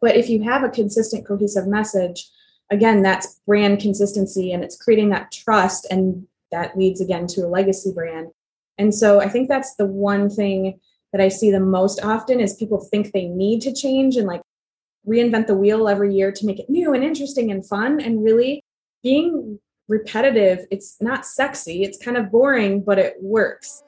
But 0.00 0.16
if 0.16 0.28
you 0.28 0.42
have 0.44 0.62
a 0.62 0.68
consistent, 0.68 1.26
cohesive 1.26 1.66
message, 1.66 2.28
again, 2.70 3.02
that's 3.02 3.40
brand 3.46 3.80
consistency 3.80 4.52
and 4.52 4.62
it's 4.62 4.76
creating 4.76 5.10
that 5.10 5.32
trust. 5.32 5.86
And 5.90 6.26
that 6.50 6.78
leads 6.78 7.00
again 7.00 7.26
to 7.28 7.42
a 7.42 7.48
legacy 7.48 7.92
brand. 7.92 8.28
And 8.78 8.94
so 8.94 9.20
I 9.20 9.28
think 9.28 9.48
that's 9.48 9.74
the 9.74 9.86
one 9.86 10.30
thing 10.30 10.78
that 11.12 11.20
I 11.20 11.28
see 11.28 11.50
the 11.50 11.60
most 11.60 12.04
often 12.04 12.38
is 12.40 12.54
people 12.54 12.80
think 12.80 13.12
they 13.12 13.26
need 13.26 13.60
to 13.62 13.74
change 13.74 14.16
and 14.16 14.26
like 14.26 14.42
reinvent 15.06 15.46
the 15.46 15.56
wheel 15.56 15.88
every 15.88 16.14
year 16.14 16.30
to 16.32 16.46
make 16.46 16.58
it 16.58 16.70
new 16.70 16.92
and 16.92 17.02
interesting 17.02 17.50
and 17.50 17.66
fun. 17.66 18.00
And 18.00 18.22
really 18.22 18.62
being 19.02 19.58
repetitive, 19.88 20.66
it's 20.70 21.00
not 21.00 21.26
sexy, 21.26 21.82
it's 21.82 22.02
kind 22.02 22.16
of 22.16 22.30
boring, 22.30 22.82
but 22.82 22.98
it 22.98 23.16
works. 23.20 23.82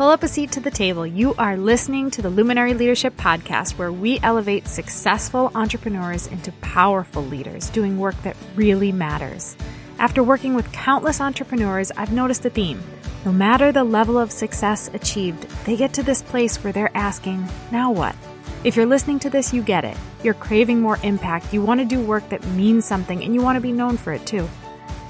Pull 0.00 0.08
up 0.08 0.22
a 0.22 0.28
seat 0.28 0.50
to 0.52 0.60
the 0.60 0.70
table. 0.70 1.06
You 1.06 1.34
are 1.34 1.58
listening 1.58 2.10
to 2.12 2.22
the 2.22 2.30
Luminary 2.30 2.72
Leadership 2.72 3.18
Podcast, 3.18 3.76
where 3.76 3.92
we 3.92 4.18
elevate 4.22 4.66
successful 4.66 5.52
entrepreneurs 5.54 6.26
into 6.28 6.52
powerful 6.62 7.22
leaders 7.22 7.68
doing 7.68 7.98
work 7.98 8.14
that 8.22 8.34
really 8.56 8.92
matters. 8.92 9.58
After 9.98 10.22
working 10.22 10.54
with 10.54 10.72
countless 10.72 11.20
entrepreneurs, 11.20 11.92
I've 11.98 12.14
noticed 12.14 12.46
a 12.46 12.48
theme. 12.48 12.82
No 13.26 13.32
matter 13.32 13.72
the 13.72 13.84
level 13.84 14.16
of 14.16 14.32
success 14.32 14.88
achieved, 14.94 15.42
they 15.66 15.76
get 15.76 15.92
to 15.92 16.02
this 16.02 16.22
place 16.22 16.56
where 16.64 16.72
they're 16.72 16.96
asking, 16.96 17.46
now 17.70 17.92
what? 17.92 18.16
If 18.64 18.76
you're 18.76 18.86
listening 18.86 19.18
to 19.18 19.28
this, 19.28 19.52
you 19.52 19.62
get 19.62 19.84
it. 19.84 19.98
You're 20.22 20.32
craving 20.32 20.80
more 20.80 20.98
impact, 21.02 21.52
you 21.52 21.60
want 21.60 21.78
to 21.80 21.84
do 21.84 22.00
work 22.00 22.26
that 22.30 22.42
means 22.52 22.86
something, 22.86 23.22
and 23.22 23.34
you 23.34 23.42
want 23.42 23.56
to 23.56 23.60
be 23.60 23.70
known 23.70 23.98
for 23.98 24.14
it 24.14 24.24
too. 24.24 24.48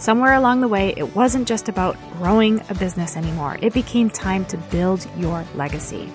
Somewhere 0.00 0.32
along 0.32 0.62
the 0.62 0.68
way, 0.68 0.94
it 0.96 1.14
wasn't 1.14 1.46
just 1.46 1.68
about 1.68 1.94
growing 2.14 2.62
a 2.70 2.74
business 2.74 3.18
anymore, 3.18 3.58
it 3.60 3.74
became 3.74 4.08
time 4.08 4.46
to 4.46 4.56
build 4.56 5.06
your 5.18 5.44
legacy. 5.54 6.10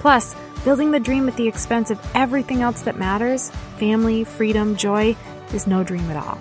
Plus, 0.00 0.34
building 0.64 0.90
the 0.90 0.98
dream 0.98 1.28
at 1.28 1.36
the 1.36 1.46
expense 1.46 1.92
of 1.92 2.00
everything 2.16 2.62
else 2.62 2.82
that 2.82 2.98
matters 2.98 3.50
family, 3.78 4.24
freedom, 4.24 4.74
joy 4.74 5.14
is 5.54 5.68
no 5.68 5.84
dream 5.84 6.10
at 6.10 6.16
all. 6.16 6.36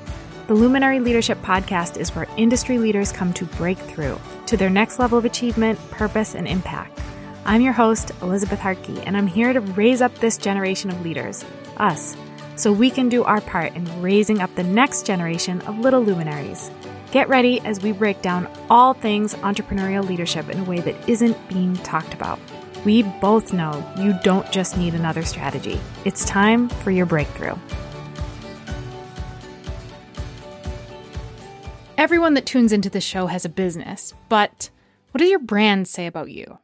The 0.47 0.55
Luminary 0.55 0.99
Leadership 0.99 1.39
Podcast 1.43 1.97
is 1.97 2.15
where 2.15 2.27
industry 2.35 2.79
leaders 2.79 3.11
come 3.11 3.31
to 3.33 3.45
break 3.45 3.77
through 3.77 4.19
to 4.47 4.57
their 4.57 4.71
next 4.71 4.97
level 4.97 5.19
of 5.19 5.25
achievement, 5.25 5.77
purpose, 5.91 6.33
and 6.33 6.47
impact. 6.47 6.99
I'm 7.45 7.61
your 7.61 7.73
host, 7.73 8.11
Elizabeth 8.23 8.59
Harkey, 8.59 8.99
and 9.01 9.15
I'm 9.15 9.27
here 9.27 9.53
to 9.53 9.61
raise 9.61 10.01
up 10.01 10.15
this 10.15 10.39
generation 10.39 10.89
of 10.89 11.05
leaders, 11.05 11.45
us, 11.77 12.17
so 12.55 12.71
we 12.71 12.89
can 12.89 13.07
do 13.07 13.23
our 13.23 13.41
part 13.41 13.75
in 13.75 14.01
raising 14.01 14.41
up 14.41 14.55
the 14.55 14.63
next 14.63 15.05
generation 15.05 15.61
of 15.61 15.77
little 15.77 16.01
luminaries. 16.01 16.71
Get 17.11 17.29
ready 17.29 17.61
as 17.61 17.81
we 17.81 17.93
break 17.93 18.21
down 18.21 18.49
all 18.69 18.93
things 18.93 19.33
entrepreneurial 19.35 20.05
leadership 20.07 20.49
in 20.49 20.59
a 20.59 20.63
way 20.65 20.81
that 20.81 21.09
isn't 21.09 21.47
being 21.47 21.75
talked 21.77 22.13
about. 22.13 22.37
We 22.83 23.03
both 23.03 23.53
know 23.53 23.85
you 23.97 24.13
don't 24.23 24.49
just 24.51 24.77
need 24.77 24.93
another 24.93 25.23
strategy, 25.23 25.79
it's 26.03 26.25
time 26.25 26.67
for 26.67 26.91
your 26.91 27.05
breakthrough. 27.05 27.55
Everyone 31.97 32.35
that 32.35 32.45
tunes 32.45 32.73
into 32.73 32.89
the 32.89 33.01
show 33.01 33.27
has 33.27 33.45
a 33.45 33.49
business, 33.49 34.13
but 34.29 34.69
what 35.11 35.19
does 35.19 35.29
your 35.29 35.39
brand 35.39 35.87
say 35.87 36.07
about 36.07 36.29
you? 36.29 36.59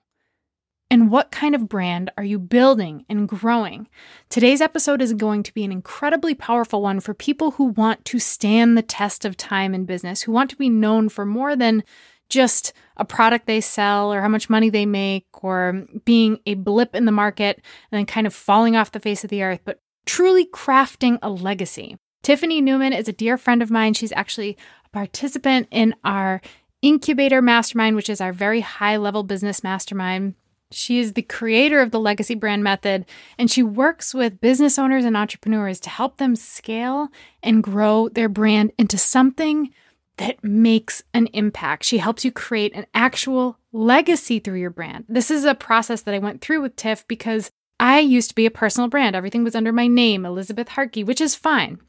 And 0.94 1.10
what 1.10 1.32
kind 1.32 1.56
of 1.56 1.68
brand 1.68 2.12
are 2.20 2.24
you 2.24 2.38
building 2.38 3.04
and 3.10 3.28
growing? 3.28 3.88
Today's 4.30 4.62
episode 4.62 5.02
is 5.02 5.12
going 5.14 5.42
to 5.42 5.52
be 5.52 5.64
an 5.64 5.72
incredibly 5.72 6.36
powerful 6.36 6.84
one 6.84 7.00
for 7.00 7.16
people 7.16 7.50
who 7.50 7.64
want 7.64 8.06
to 8.06 8.20
stand 8.20 8.78
the 8.78 8.84
test 8.84 9.26
of 9.26 9.36
time 9.36 9.74
in 9.74 9.86
business, 9.86 10.22
who 10.22 10.32
want 10.32 10.52
to 10.52 10.56
be 10.56 10.70
known 10.70 11.10
for 11.10 11.26
more 11.26 11.56
than 11.56 11.84
just 12.30 12.74
a 12.98 13.06
product 13.06 13.48
they 13.48 13.60
sell 13.60 14.14
or 14.14 14.22
how 14.22 14.28
much 14.28 14.52
money 14.52 14.70
they 14.70 14.86
make 14.86 15.26
or 15.44 15.84
being 16.06 16.38
a 16.46 16.54
blip 16.54 16.94
in 16.94 17.06
the 17.06 17.12
market 17.12 17.56
and 17.92 17.98
then 17.98 18.06
kind 18.06 18.28
of 18.28 18.34
falling 18.36 18.76
off 18.76 18.92
the 18.92 19.00
face 19.00 19.24
of 19.24 19.32
the 19.32 19.42
earth, 19.42 19.62
but 19.66 19.80
truly 20.06 20.46
crafting 20.46 21.18
a 21.24 21.30
legacy. 21.32 21.98
Tiffany 22.22 22.62
Newman 22.62 22.94
is 22.94 23.08
a 23.08 23.14
dear 23.14 23.40
friend 23.40 23.64
of 23.64 23.72
mine. 23.72 23.96
She's 23.96 24.14
actually 24.14 24.60
a 24.86 24.90
participant 24.90 25.70
in 25.72 25.96
our 26.04 26.40
incubator 26.84 27.42
mastermind, 27.42 27.96
which 27.96 28.12
is 28.12 28.22
our 28.22 28.32
very 28.32 28.60
high 28.60 28.98
level 28.98 29.24
business 29.24 29.64
mastermind. 29.64 30.36
She 30.74 31.00
is 31.00 31.14
the 31.14 31.22
creator 31.22 31.80
of 31.82 31.92
the 31.92 32.00
Legacy 32.00 32.36
Brand 32.36 32.64
Method, 32.64 33.06
and 33.38 33.50
she 33.50 33.64
works 33.64 34.14
with 34.14 34.42
business 34.42 34.78
owners 34.80 35.06
and 35.06 35.16
entrepreneurs 35.16 35.80
to 35.82 35.90
help 35.90 36.18
them 36.18 36.36
scale 36.36 37.10
and 37.42 37.64
grow 37.64 38.10
their 38.10 38.30
brand 38.30 38.72
into 38.78 38.98
something 38.98 39.72
that 40.18 40.44
makes 40.44 41.04
an 41.14 41.28
impact. 41.28 41.84
She 41.84 41.98
helps 41.98 42.24
you 42.24 42.32
create 42.32 42.74
an 42.76 42.86
actual 42.94 43.58
legacy 43.72 44.40
through 44.40 44.60
your 44.60 44.70
brand. 44.70 45.06
This 45.10 45.32
is 45.32 45.44
a 45.44 45.56
process 45.56 46.02
that 46.02 46.14
I 46.14 46.20
went 46.20 46.42
through 46.42 46.62
with 46.62 46.76
Tiff 46.76 47.08
because 47.08 47.52
I 47.80 48.00
used 48.00 48.30
to 48.30 48.36
be 48.36 48.46
a 48.46 48.52
personal 48.52 48.90
brand. 48.90 49.16
Everything 49.16 49.44
was 49.44 49.56
under 49.56 49.72
my 49.72 49.88
name, 49.88 50.26
Elizabeth 50.26 50.70
Harkey, 50.70 51.04
which 51.04 51.20
is 51.20 51.36
fine. 51.36 51.80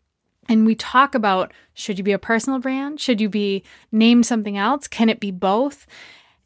And 0.49 0.66
we 0.66 0.75
talk 0.75 1.15
about 1.15 1.53
should 1.75 1.99
you 1.99 2.05
be 2.05 2.12
a 2.12 2.19
personal 2.19 2.59
brand? 2.59 3.01
Should 3.01 3.21
you 3.21 3.28
be 3.28 3.62
named 3.93 4.27
something 4.27 4.56
else? 4.56 4.89
Can 4.89 5.09
it 5.09 5.21
be 5.21 5.31
both? 5.31 5.87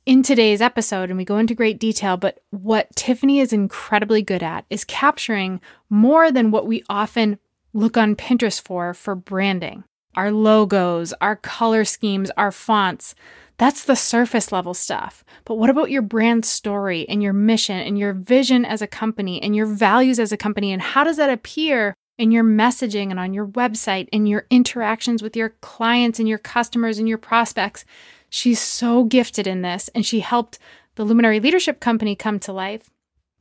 In 0.09 0.23
today's 0.23 0.63
episode, 0.63 1.11
and 1.11 1.19
we 1.19 1.25
go 1.27 1.37
into 1.37 1.55
great 1.55 1.79
detail, 1.79 2.17
but 2.17 2.41
what 2.49 2.89
Tiffany 2.97 3.41
is 3.41 3.53
incredibly 3.53 4.23
good 4.23 4.43
at 4.43 4.65
is 4.71 4.83
capturing 4.87 5.61
more 5.91 6.33
than 6.33 6.51
what 6.51 6.67
we 6.67 6.83
often 6.89 7.39
look 7.75 7.99
on 7.99 8.17
Pinterest 8.17 8.59
for 8.59 8.95
for 8.95 9.15
branding. 9.15 9.85
Our 10.15 10.33
logos, 10.33 11.13
our 11.21 11.37
color 11.37 11.85
schemes, 11.85 12.31
our 12.39 12.51
fonts. 12.51 13.15
That's 13.59 13.85
the 13.85 13.97
surface 13.97 14.51
level 14.51 14.73
stuff. 14.73 15.25
But 15.45 15.57
what 15.57 15.69
about 15.69 15.91
your 15.91 16.01
brand 16.01 16.47
story 16.47 17.07
and 17.07 17.23
your 17.23 17.35
mission 17.35 17.79
and 17.79 17.99
your 17.99 18.15
vision 18.15 18.65
as 18.65 18.81
a 18.81 18.87
company 18.87 19.43
and 19.43 19.55
your 19.55 19.67
values 19.67 20.19
as 20.19 20.33
a 20.33 20.39
company? 20.39 20.73
And 20.73 20.81
how 20.81 21.05
does 21.05 21.19
that 21.19 21.29
appear 21.29 21.93
in 22.17 22.33
your 22.33 22.45
messaging 22.45 23.11
and 23.11 23.21
on 23.21 23.35
your 23.35 23.47
website 23.47 24.09
and 24.11 24.27
your 24.27 24.47
interactions 24.49 25.23
with 25.23 25.37
your 25.37 25.51
clients 25.61 26.19
and 26.19 26.27
your 26.27 26.39
customers 26.39 26.99
and 26.99 27.07
your 27.07 27.19
prospects? 27.19 27.85
She's 28.31 28.61
so 28.61 29.05
gifted 29.05 29.47
in 29.47 29.63
this, 29.63 29.89
and 29.95 30.05
she 30.05 30.21
helped 30.21 30.59
the 30.97 31.05
Luminary 31.05 31.41
Leadership 31.41 31.81
Company 31.81 32.15
come 32.15 32.39
to 32.41 32.53
life. 32.53 32.91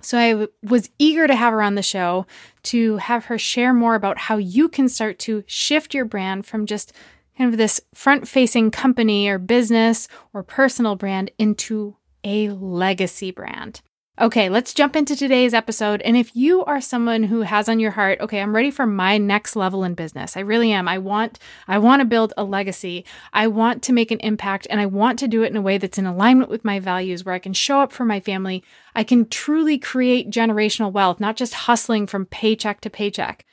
So 0.02 0.18
I 0.18 0.32
w- 0.32 0.50
was 0.64 0.90
eager 1.00 1.26
to 1.28 1.36
have 1.36 1.54
her 1.54 1.62
on 1.62 1.76
the 1.76 1.82
show 1.82 2.28
to 2.64 2.98
have 2.98 3.26
her 3.26 3.38
share 3.38 3.74
more 3.74 3.96
about 3.96 4.18
how 4.18 4.38
you 4.38 4.70
can 4.70 4.88
start 4.88 5.18
to 5.20 5.44
shift 5.48 5.94
your 5.94 6.06
brand 6.06 6.46
from 6.46 6.66
just 6.66 6.94
kind 7.38 7.52
of 7.52 7.58
this 7.58 7.82
front 7.94 8.28
facing 8.28 8.72
company 8.72 9.28
or 9.28 9.40
business 9.40 10.08
or 10.34 10.44
personal 10.44 10.96
brand 10.96 11.32
into 11.38 11.96
a 12.24 12.50
legacy 12.50 13.32
brand. 13.32 13.82
Okay, 14.20 14.50
let's 14.50 14.74
jump 14.74 14.96
into 14.96 15.16
today's 15.16 15.54
episode. 15.54 16.02
And 16.02 16.18
if 16.18 16.36
you 16.36 16.66
are 16.66 16.82
someone 16.82 17.22
who 17.22 17.42
has 17.42 17.70
on 17.70 17.80
your 17.80 17.92
heart, 17.92 18.20
okay, 18.20 18.42
I'm 18.42 18.56
ready 18.56 18.72
for 18.72 18.88
my 18.88 19.20
next 19.20 19.56
level 19.56 19.84
in 19.84 19.94
business. 19.94 20.36
I 20.36 20.40
really 20.40 20.72
am. 20.72 20.88
I 20.88 20.98
want 20.98 21.38
I 21.68 21.78
want 21.78 22.00
to 22.00 22.06
build 22.06 22.34
a 22.36 22.44
legacy. 22.44 23.06
I 23.32 23.46
want 23.46 23.84
to 23.84 23.94
make 23.94 24.10
an 24.10 24.20
impact 24.22 24.66
and 24.72 24.82
I 24.82 24.88
want 24.88 25.20
to 25.20 25.28
do 25.28 25.44
it 25.44 25.52
in 25.52 25.56
a 25.56 25.62
way 25.62 25.78
that's 25.78 26.00
in 26.00 26.08
alignment 26.08 26.50
with 26.50 26.66
my 26.66 26.80
values 26.80 27.24
where 27.24 27.36
I 27.36 27.40
can 27.40 27.54
show 27.54 27.82
up 27.82 27.92
for 27.92 28.06
my 28.06 28.20
family. 28.20 28.64
I 28.96 29.04
can 29.04 29.30
truly 29.30 29.78
create 29.78 30.32
generational 30.32 30.92
wealth, 30.92 31.20
not 31.20 31.38
just 31.38 31.54
hustling 31.54 32.08
from 32.08 32.26
paycheck 32.26 32.82
to 32.82 32.90
paycheck. 32.90 33.46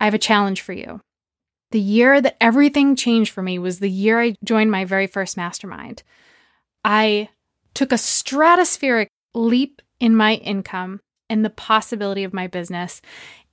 I 0.00 0.04
have 0.04 0.14
a 0.14 0.18
challenge 0.18 0.60
for 0.60 0.74
you. 0.74 1.00
The 1.72 1.80
year 1.80 2.20
that 2.20 2.36
everything 2.40 2.94
changed 2.94 3.32
for 3.32 3.42
me 3.42 3.58
was 3.58 3.80
the 3.80 3.90
year 3.90 4.20
I 4.20 4.36
joined 4.44 4.70
my 4.70 4.84
very 4.84 5.08
first 5.08 5.36
mastermind. 5.36 6.04
I 6.84 7.30
took 7.74 7.90
a 7.90 7.96
stratospheric 7.96 9.08
leap 9.34 9.82
in 10.00 10.14
my 10.14 10.34
income 10.34 11.00
and 11.28 11.44
the 11.44 11.50
possibility 11.50 12.24
of 12.24 12.34
my 12.34 12.46
business. 12.46 13.00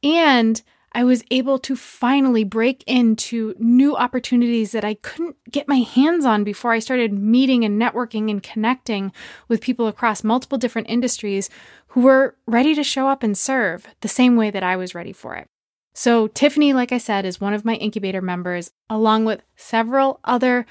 And 0.03 0.61
I 0.95 1.03
was 1.03 1.25
able 1.29 1.59
to 1.59 1.75
finally 1.75 2.45
break 2.45 2.81
into 2.87 3.53
new 3.59 3.97
opportunities 3.97 4.71
that 4.71 4.85
I 4.85 4.93
couldn't 4.93 5.35
get 5.51 5.67
my 5.67 5.79
hands 5.79 6.23
on 6.23 6.45
before 6.45 6.71
I 6.71 6.79
started 6.79 7.11
meeting 7.11 7.65
and 7.65 7.79
networking 7.79 8.31
and 8.31 8.41
connecting 8.41 9.11
with 9.49 9.59
people 9.59 9.87
across 9.87 10.23
multiple 10.23 10.57
different 10.57 10.89
industries 10.89 11.49
who 11.87 12.01
were 12.01 12.37
ready 12.47 12.73
to 12.75 12.83
show 12.83 13.09
up 13.09 13.23
and 13.23 13.37
serve 13.37 13.87
the 13.99 14.07
same 14.07 14.37
way 14.37 14.49
that 14.51 14.63
I 14.63 14.77
was 14.77 14.95
ready 14.95 15.11
for 15.11 15.35
it. 15.35 15.47
So, 15.93 16.27
Tiffany, 16.27 16.71
like 16.71 16.91
I 16.91 16.97
said, 16.97 17.25
is 17.25 17.41
one 17.41 17.53
of 17.53 17.65
my 17.65 17.75
incubator 17.75 18.21
members, 18.21 18.71
along 18.89 19.25
with 19.25 19.41
several 19.55 20.19
other 20.23 20.65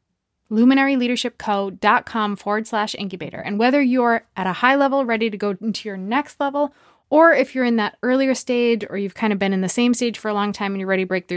luminaryleadershipco.com 0.53 2.35
forward 2.35 2.67
slash 2.67 2.95
incubator. 2.95 3.39
And 3.39 3.57
whether 3.59 3.81
you're 3.81 4.23
at 4.37 4.47
a 4.47 4.53
high 4.53 4.75
level 4.75 5.03
ready 5.03 5.29
to 5.29 5.37
go 5.37 5.57
into 5.59 5.89
your 5.89 5.97
next 5.97 6.39
level, 6.39 6.73
Or 7.13 7.31
if 7.31 7.53
you're 7.53 7.63
in 7.63 7.75
that 7.75 7.95
earlier 8.01 8.33
stage 8.33 8.83
or 8.89 8.97
you've 8.97 9.13
kind 9.13 9.31
of 9.31 9.37
been 9.37 9.53
in 9.53 9.61
the 9.61 9.69
same 9.69 9.93
stage 9.93 10.17
for 10.17 10.29
a 10.29 10.33
long 10.33 10.51
time 10.51 10.71
and 10.71 10.79
you're 10.79 10.87
ready 10.87 11.03
to 11.03 11.07
break 11.07 11.31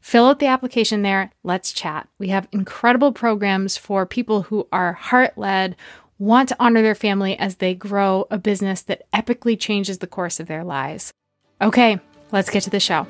fill 0.00 0.26
out 0.26 0.40
the 0.40 0.46
application 0.46 1.00
there. 1.00 1.30
Let's 1.42 1.72
chat. 1.72 2.06
We 2.18 2.28
have 2.28 2.48
incredible 2.52 3.12
programs 3.12 3.78
for 3.78 4.04
people 4.04 4.42
who 4.42 4.68
are 4.70 4.92
heart 4.92 5.38
led, 5.38 5.74
want 6.18 6.50
to 6.50 6.56
honor 6.60 6.82
their 6.82 6.94
family 6.94 7.38
as 7.38 7.56
they 7.56 7.74
grow 7.74 8.26
a 8.30 8.36
business 8.36 8.82
that 8.82 9.10
epically 9.12 9.58
changes 9.58 9.98
the 9.98 10.06
course 10.06 10.38
of 10.38 10.48
their 10.48 10.64
lives. 10.64 11.10
Okay, 11.62 11.98
let's 12.30 12.50
get 12.50 12.64
to 12.64 12.70
the 12.70 12.78
show. 12.78 13.06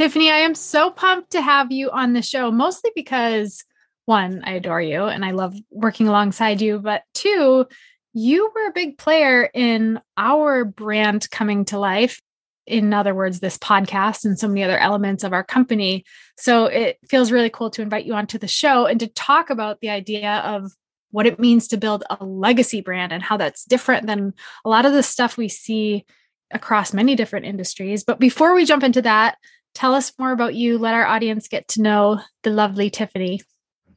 Tiffany, 0.00 0.30
I 0.30 0.38
am 0.38 0.54
so 0.54 0.88
pumped 0.88 1.32
to 1.32 1.42
have 1.42 1.70
you 1.70 1.90
on 1.90 2.14
the 2.14 2.22
show, 2.22 2.50
mostly 2.50 2.90
because 2.96 3.66
one, 4.06 4.40
I 4.44 4.52
adore 4.52 4.80
you 4.80 5.04
and 5.04 5.26
I 5.26 5.32
love 5.32 5.54
working 5.70 6.08
alongside 6.08 6.62
you, 6.62 6.78
but 6.78 7.02
two, 7.12 7.66
you 8.14 8.50
were 8.54 8.68
a 8.68 8.72
big 8.72 8.96
player 8.96 9.50
in 9.52 10.00
our 10.16 10.64
brand 10.64 11.30
coming 11.30 11.66
to 11.66 11.78
life. 11.78 12.18
In 12.66 12.94
other 12.94 13.14
words, 13.14 13.40
this 13.40 13.58
podcast 13.58 14.24
and 14.24 14.38
so 14.38 14.48
many 14.48 14.64
other 14.64 14.78
elements 14.78 15.22
of 15.22 15.34
our 15.34 15.44
company. 15.44 16.06
So 16.38 16.64
it 16.64 16.96
feels 17.06 17.30
really 17.30 17.50
cool 17.50 17.68
to 17.68 17.82
invite 17.82 18.06
you 18.06 18.14
onto 18.14 18.38
the 18.38 18.48
show 18.48 18.86
and 18.86 19.00
to 19.00 19.06
talk 19.06 19.50
about 19.50 19.80
the 19.80 19.90
idea 19.90 20.36
of 20.46 20.72
what 21.10 21.26
it 21.26 21.38
means 21.38 21.68
to 21.68 21.76
build 21.76 22.04
a 22.08 22.24
legacy 22.24 22.80
brand 22.80 23.12
and 23.12 23.22
how 23.22 23.36
that's 23.36 23.66
different 23.66 24.06
than 24.06 24.32
a 24.64 24.70
lot 24.70 24.86
of 24.86 24.94
the 24.94 25.02
stuff 25.02 25.36
we 25.36 25.50
see 25.50 26.06
across 26.52 26.94
many 26.94 27.16
different 27.16 27.44
industries. 27.44 28.02
But 28.02 28.18
before 28.18 28.54
we 28.54 28.64
jump 28.64 28.82
into 28.82 29.02
that, 29.02 29.36
tell 29.74 29.94
us 29.94 30.12
more 30.18 30.32
about 30.32 30.54
you. 30.54 30.78
Let 30.78 30.94
our 30.94 31.06
audience 31.06 31.48
get 31.48 31.68
to 31.68 31.82
know 31.82 32.20
the 32.42 32.50
lovely 32.50 32.90
Tiffany. 32.90 33.40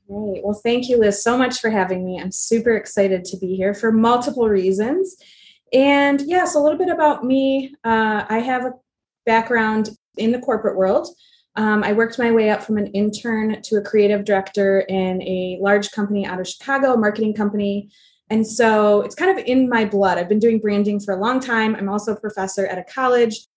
Great. 0.07 0.43
Well, 0.43 0.59
thank 0.63 0.89
you, 0.89 0.97
Liz, 0.97 1.23
so 1.23 1.37
much 1.37 1.59
for 1.59 1.69
having 1.69 2.05
me. 2.05 2.19
I'm 2.19 2.31
super 2.31 2.75
excited 2.75 3.23
to 3.25 3.37
be 3.37 3.55
here 3.55 3.73
for 3.73 3.91
multiple 3.91 4.49
reasons. 4.49 5.15
And 5.71 6.21
yes, 6.21 6.55
a 6.55 6.59
little 6.59 6.77
bit 6.77 6.89
about 6.89 7.23
me. 7.23 7.73
Uh, 7.83 8.25
I 8.29 8.39
have 8.39 8.65
a 8.65 8.73
background 9.25 9.89
in 10.17 10.31
the 10.31 10.39
corporate 10.39 10.77
world. 10.77 11.07
Um, 11.55 11.83
I 11.83 11.93
worked 11.93 12.19
my 12.19 12.31
way 12.31 12.49
up 12.49 12.63
from 12.63 12.77
an 12.77 12.87
intern 12.87 13.61
to 13.61 13.75
a 13.77 13.81
creative 13.81 14.25
director 14.25 14.81
in 14.81 15.21
a 15.21 15.57
large 15.61 15.91
company 15.91 16.25
out 16.25 16.39
of 16.39 16.47
Chicago, 16.47 16.93
a 16.93 16.97
marketing 16.97 17.33
company. 17.33 17.89
And 18.29 18.45
so 18.45 19.01
it's 19.01 19.15
kind 19.15 19.37
of 19.37 19.45
in 19.45 19.69
my 19.69 19.85
blood. 19.85 20.17
I've 20.17 20.29
been 20.29 20.39
doing 20.39 20.59
branding 20.59 20.99
for 20.99 21.13
a 21.13 21.19
long 21.19 21.39
time. 21.39 21.75
I'm 21.75 21.89
also 21.89 22.13
a 22.13 22.19
professor 22.19 22.65
at 22.65 22.77
a 22.77 22.83
college 22.83 23.47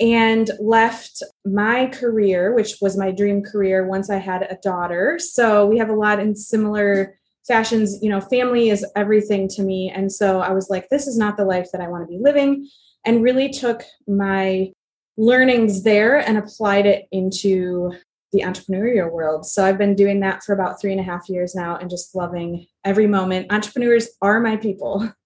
and 0.00 0.50
left 0.58 1.22
my 1.44 1.86
career, 1.86 2.54
which 2.54 2.76
was 2.80 2.96
my 2.96 3.10
dream 3.10 3.42
career 3.42 3.86
once 3.86 4.08
I 4.08 4.16
had 4.16 4.42
a 4.42 4.58
daughter. 4.62 5.18
So 5.18 5.66
we 5.66 5.78
have 5.78 5.90
a 5.90 5.94
lot 5.94 6.18
in 6.20 6.34
similar 6.34 7.18
fashions. 7.46 7.98
You 8.02 8.08
know, 8.08 8.20
family 8.20 8.70
is 8.70 8.84
everything 8.96 9.48
to 9.48 9.62
me. 9.62 9.92
And 9.94 10.10
so 10.10 10.40
I 10.40 10.52
was 10.52 10.70
like, 10.70 10.88
this 10.88 11.06
is 11.06 11.18
not 11.18 11.36
the 11.36 11.44
life 11.44 11.68
that 11.72 11.82
I 11.82 11.88
want 11.88 12.04
to 12.04 12.08
be 12.08 12.22
living, 12.22 12.68
and 13.04 13.22
really 13.22 13.50
took 13.50 13.82
my 14.08 14.72
learnings 15.16 15.82
there 15.82 16.16
and 16.16 16.38
applied 16.38 16.86
it 16.86 17.06
into 17.12 17.92
the 18.32 18.40
entrepreneurial 18.40 19.10
world. 19.10 19.44
So 19.44 19.64
I've 19.64 19.78
been 19.78 19.94
doing 19.94 20.20
that 20.20 20.42
for 20.42 20.54
about 20.54 20.80
three 20.80 20.92
and 20.92 21.00
a 21.00 21.04
half 21.04 21.28
years 21.28 21.54
now 21.54 21.76
and 21.76 21.90
just 21.90 22.14
loving 22.14 22.66
every 22.84 23.06
moment. 23.06 23.52
Entrepreneurs 23.52 24.08
are 24.22 24.40
my 24.40 24.56
people. 24.56 25.12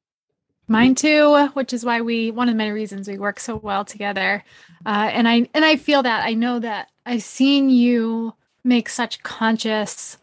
Mine 0.67 0.95
too, 0.95 1.49
which 1.49 1.73
is 1.73 1.85
why 1.85 2.01
we 2.01 2.31
one 2.31 2.49
of 2.49 2.55
the 2.55 2.59
many 2.59 2.71
reasons 2.71 3.07
we 3.07 3.19
work 3.19 3.39
so 3.39 3.57
well 3.57 3.85
together. 3.85 4.43
Uh, 4.87 5.11
and 5.13 5.29
I 5.29 5.49
and 5.53 5.65
I 5.65 5.77
feel 5.77 6.03
that 6.03 6.25
I 6.25 6.35
know 6.35 6.59
that 6.59 6.91
I've 7.05 7.23
seen 7.23 7.69
you 7.71 8.35
make 8.65 8.89
such 8.89 9.23
conscious 9.23 10.17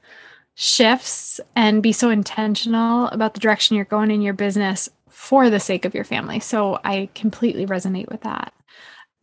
shifts 0.56 1.40
and 1.56 1.84
be 1.84 1.92
so 1.92 2.10
intentional 2.10 3.08
about 3.08 3.34
the 3.34 3.40
direction 3.40 3.76
you're 3.76 3.86
going 3.86 4.12
in 4.12 4.22
your 4.22 4.34
business 4.34 4.90
for 5.10 5.50
the 5.50 5.60
sake 5.60 5.86
of 5.86 5.94
your 5.94 6.04
family. 6.04 6.40
So 6.40 6.80
I 6.84 7.10
completely 7.14 7.66
resonate 7.66 8.10
with 8.10 8.22
that. 8.22 8.54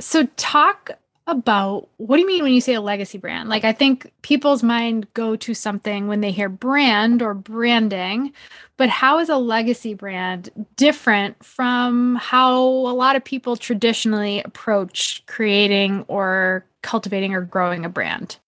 So 0.01 0.27
talk 0.37 0.93
about 1.29 1.91
what 1.99 2.17
do 2.17 2.23
you 2.23 2.27
mean 2.27 2.43
when 2.43 2.55
you 2.55 2.61
say 2.61 2.73
a 2.73 2.81
legacy 2.81 3.19
brand? 3.19 3.51
Like 3.51 3.63
I 3.63 3.73
think 3.73 4.11
people's 4.23 4.63
mind 4.63 5.07
go 5.13 5.37
to 5.37 5.53
something 5.53 6.09
when 6.09 6.23
they 6.23 6.31
hear 6.31 6.49
brand 6.49 7.21
or 7.21 7.35
branding, 7.35 8.33
but 8.79 8.89
how 8.89 9.19
is 9.19 9.29
a 9.29 9.37
legacy 9.37 9.93
brand 9.93 10.49
different 10.77 11.45
from 11.45 12.17
how 12.17 12.63
a 12.63 12.95
lot 12.95 13.15
of 13.15 13.23
people 13.23 13.57
traditionally 13.57 14.41
approach 14.43 15.23
creating 15.27 16.07
or 16.09 16.65
cultivating 16.83 17.35
or 17.35 17.43
growing 17.43 17.85
a 17.85 17.91
brand? 17.91 18.39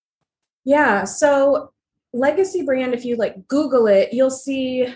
Yeah, 0.64 1.04
so 1.04 1.72
legacy 2.14 2.62
brand 2.62 2.94
if 2.94 3.04
you 3.04 3.16
like 3.16 3.46
google 3.46 3.86
it, 3.88 4.14
you'll 4.14 4.30
see 4.30 4.88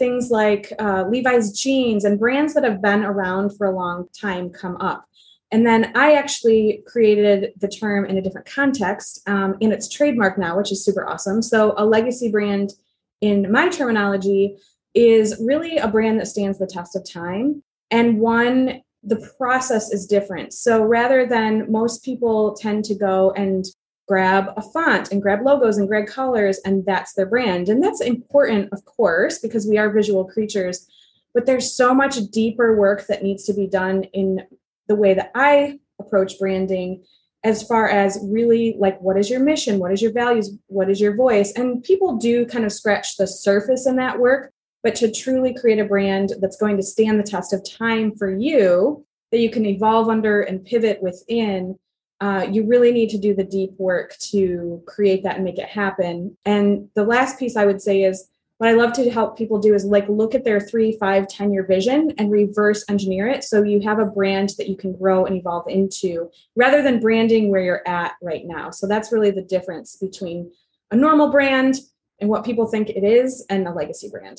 things 0.00 0.32
like 0.32 0.72
uh, 0.80 1.04
Levi's 1.08 1.56
jeans 1.56 2.04
and 2.04 2.18
brands 2.18 2.54
that 2.54 2.64
have 2.64 2.82
been 2.82 3.04
around 3.04 3.56
for 3.56 3.68
a 3.68 3.76
long 3.76 4.08
time 4.12 4.50
come 4.50 4.76
up 4.78 5.06
and 5.52 5.66
then 5.66 5.92
I 5.94 6.14
actually 6.14 6.82
created 6.86 7.52
the 7.60 7.68
term 7.68 8.06
in 8.06 8.16
a 8.16 8.22
different 8.22 8.46
context, 8.46 9.20
um, 9.28 9.58
and 9.60 9.70
it's 9.70 9.86
trademark 9.86 10.38
now, 10.38 10.56
which 10.56 10.72
is 10.72 10.82
super 10.82 11.06
awesome. 11.06 11.42
So, 11.42 11.74
a 11.76 11.84
legacy 11.84 12.30
brand, 12.30 12.72
in 13.20 13.52
my 13.52 13.68
terminology, 13.68 14.56
is 14.94 15.38
really 15.40 15.76
a 15.76 15.88
brand 15.88 16.18
that 16.18 16.26
stands 16.26 16.58
the 16.58 16.66
test 16.66 16.96
of 16.96 17.08
time. 17.08 17.62
And 17.90 18.18
one, 18.18 18.80
the 19.02 19.30
process 19.36 19.92
is 19.92 20.06
different. 20.06 20.54
So, 20.54 20.82
rather 20.82 21.26
than 21.26 21.70
most 21.70 22.02
people 22.02 22.54
tend 22.54 22.86
to 22.86 22.94
go 22.94 23.32
and 23.32 23.66
grab 24.08 24.54
a 24.56 24.62
font 24.62 25.12
and 25.12 25.20
grab 25.20 25.42
logos 25.44 25.76
and 25.76 25.86
grab 25.86 26.06
colors, 26.06 26.60
and 26.64 26.86
that's 26.86 27.12
their 27.12 27.26
brand. 27.26 27.68
And 27.68 27.82
that's 27.82 28.00
important, 28.00 28.72
of 28.72 28.86
course, 28.86 29.38
because 29.38 29.66
we 29.66 29.76
are 29.76 29.90
visual 29.90 30.24
creatures. 30.24 30.88
But 31.34 31.44
there's 31.44 31.74
so 31.74 31.94
much 31.94 32.16
deeper 32.30 32.74
work 32.76 33.06
that 33.06 33.22
needs 33.22 33.44
to 33.44 33.52
be 33.52 33.66
done 33.66 34.04
in 34.14 34.46
the 34.88 34.96
way 34.96 35.14
that 35.14 35.30
I 35.34 35.78
approach 36.00 36.38
branding 36.38 37.04
as 37.44 37.62
far 37.62 37.88
as 37.88 38.18
really 38.22 38.76
like 38.78 39.00
what 39.00 39.18
is 39.18 39.28
your 39.28 39.40
mission? 39.40 39.78
What 39.78 39.92
is 39.92 40.00
your 40.00 40.12
values? 40.12 40.56
What 40.68 40.90
is 40.90 41.00
your 41.00 41.16
voice? 41.16 41.52
And 41.52 41.82
people 41.82 42.16
do 42.16 42.46
kind 42.46 42.64
of 42.64 42.72
scratch 42.72 43.16
the 43.16 43.26
surface 43.26 43.86
in 43.86 43.96
that 43.96 44.18
work 44.18 44.52
but 44.82 44.94
to 44.96 45.12
truly 45.12 45.54
create 45.54 45.78
a 45.78 45.84
brand 45.84 46.32
that's 46.40 46.56
going 46.56 46.76
to 46.76 46.82
stand 46.82 47.18
the 47.18 47.24
test 47.24 47.52
of 47.52 47.64
time 47.64 48.16
for 48.16 48.30
you 48.30 49.04
that 49.30 49.38
you 49.38 49.50
can 49.50 49.64
evolve 49.64 50.08
under 50.08 50.42
and 50.42 50.64
pivot 50.64 51.00
within 51.02 51.78
uh, 52.20 52.46
you 52.48 52.64
really 52.64 52.92
need 52.92 53.10
to 53.10 53.18
do 53.18 53.34
the 53.34 53.42
deep 53.42 53.72
work 53.78 54.16
to 54.18 54.80
create 54.86 55.24
that 55.24 55.34
and 55.34 55.44
make 55.44 55.58
it 55.58 55.68
happen. 55.68 56.36
And 56.44 56.88
the 56.94 57.04
last 57.04 57.36
piece 57.36 57.56
i 57.56 57.66
would 57.66 57.82
say 57.82 58.04
is 58.04 58.28
what 58.62 58.68
I 58.68 58.74
love 58.74 58.92
to 58.92 59.10
help 59.10 59.36
people 59.36 59.58
do 59.58 59.74
is 59.74 59.84
like 59.84 60.08
look 60.08 60.36
at 60.36 60.44
their 60.44 60.60
three, 60.60 60.96
five, 60.96 61.26
10 61.26 61.52
year 61.52 61.66
vision 61.66 62.12
and 62.16 62.30
reverse 62.30 62.84
engineer 62.88 63.26
it 63.26 63.42
so 63.42 63.64
you 63.64 63.80
have 63.80 63.98
a 63.98 64.06
brand 64.06 64.50
that 64.56 64.68
you 64.68 64.76
can 64.76 64.92
grow 64.92 65.26
and 65.26 65.36
evolve 65.36 65.66
into 65.66 66.30
rather 66.54 66.80
than 66.80 67.00
branding 67.00 67.50
where 67.50 67.60
you're 67.60 67.82
at 67.88 68.12
right 68.22 68.44
now. 68.44 68.70
So 68.70 68.86
that's 68.86 69.10
really 69.10 69.32
the 69.32 69.42
difference 69.42 69.96
between 69.96 70.52
a 70.92 70.96
normal 70.96 71.32
brand 71.32 71.80
and 72.20 72.30
what 72.30 72.44
people 72.44 72.66
think 72.66 72.88
it 72.88 73.02
is 73.02 73.44
and 73.50 73.66
a 73.66 73.72
legacy 73.72 74.08
brand. 74.08 74.38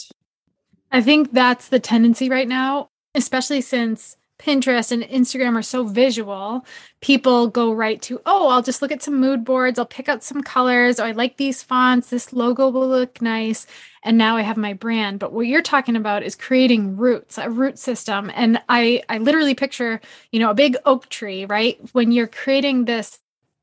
I 0.90 1.02
think 1.02 1.34
that's 1.34 1.68
the 1.68 1.82
tendency 1.82 2.30
right 2.30 2.48
now, 2.48 2.92
especially 3.16 3.60
since 3.60 4.16
Pinterest 4.40 4.92
and 4.92 5.04
Instagram 5.04 5.56
are 5.56 5.62
so 5.62 5.86
visual, 5.86 6.66
people 7.02 7.48
go 7.48 7.72
right 7.72 8.02
to, 8.02 8.20
oh, 8.26 8.50
I'll 8.50 8.64
just 8.64 8.82
look 8.82 8.92
at 8.92 9.02
some 9.04 9.20
mood 9.20 9.46
boards, 9.46 9.80
I'll 9.80 9.86
pick 9.86 10.10
out 10.10 10.24
some 10.24 10.42
colors, 10.42 11.00
or 11.00 11.04
I 11.04 11.12
like 11.12 11.38
these 11.38 11.64
fonts, 11.64 12.10
this 12.10 12.34
logo 12.34 12.70
will 12.70 12.88
look 12.88 13.22
nice, 13.22 13.66
and 14.04 14.18
now 14.18 14.36
I 14.36 14.42
have 14.42 14.58
my 14.58 14.74
brand. 14.74 15.20
But 15.20 15.34
what 15.34 15.48
you're 15.48 15.62
talking 15.62 15.96
about 15.96 16.24
is 16.24 16.36
creating 16.36 16.98
roots, 16.98 17.38
a 17.38 17.50
root 17.50 17.80
system. 17.80 18.32
And 18.36 18.62
I 18.68 19.04
I 19.08 19.20
literally 19.20 19.56
picture, 19.56 20.02
you 20.32 20.40
know, 20.40 20.50
a 20.50 20.56
big 20.56 20.76
oak 20.86 21.10
tree, 21.10 21.46
right? 21.46 21.80
When 21.94 22.12
you're 22.12 22.28
creating 22.28 22.86
this 22.86 23.20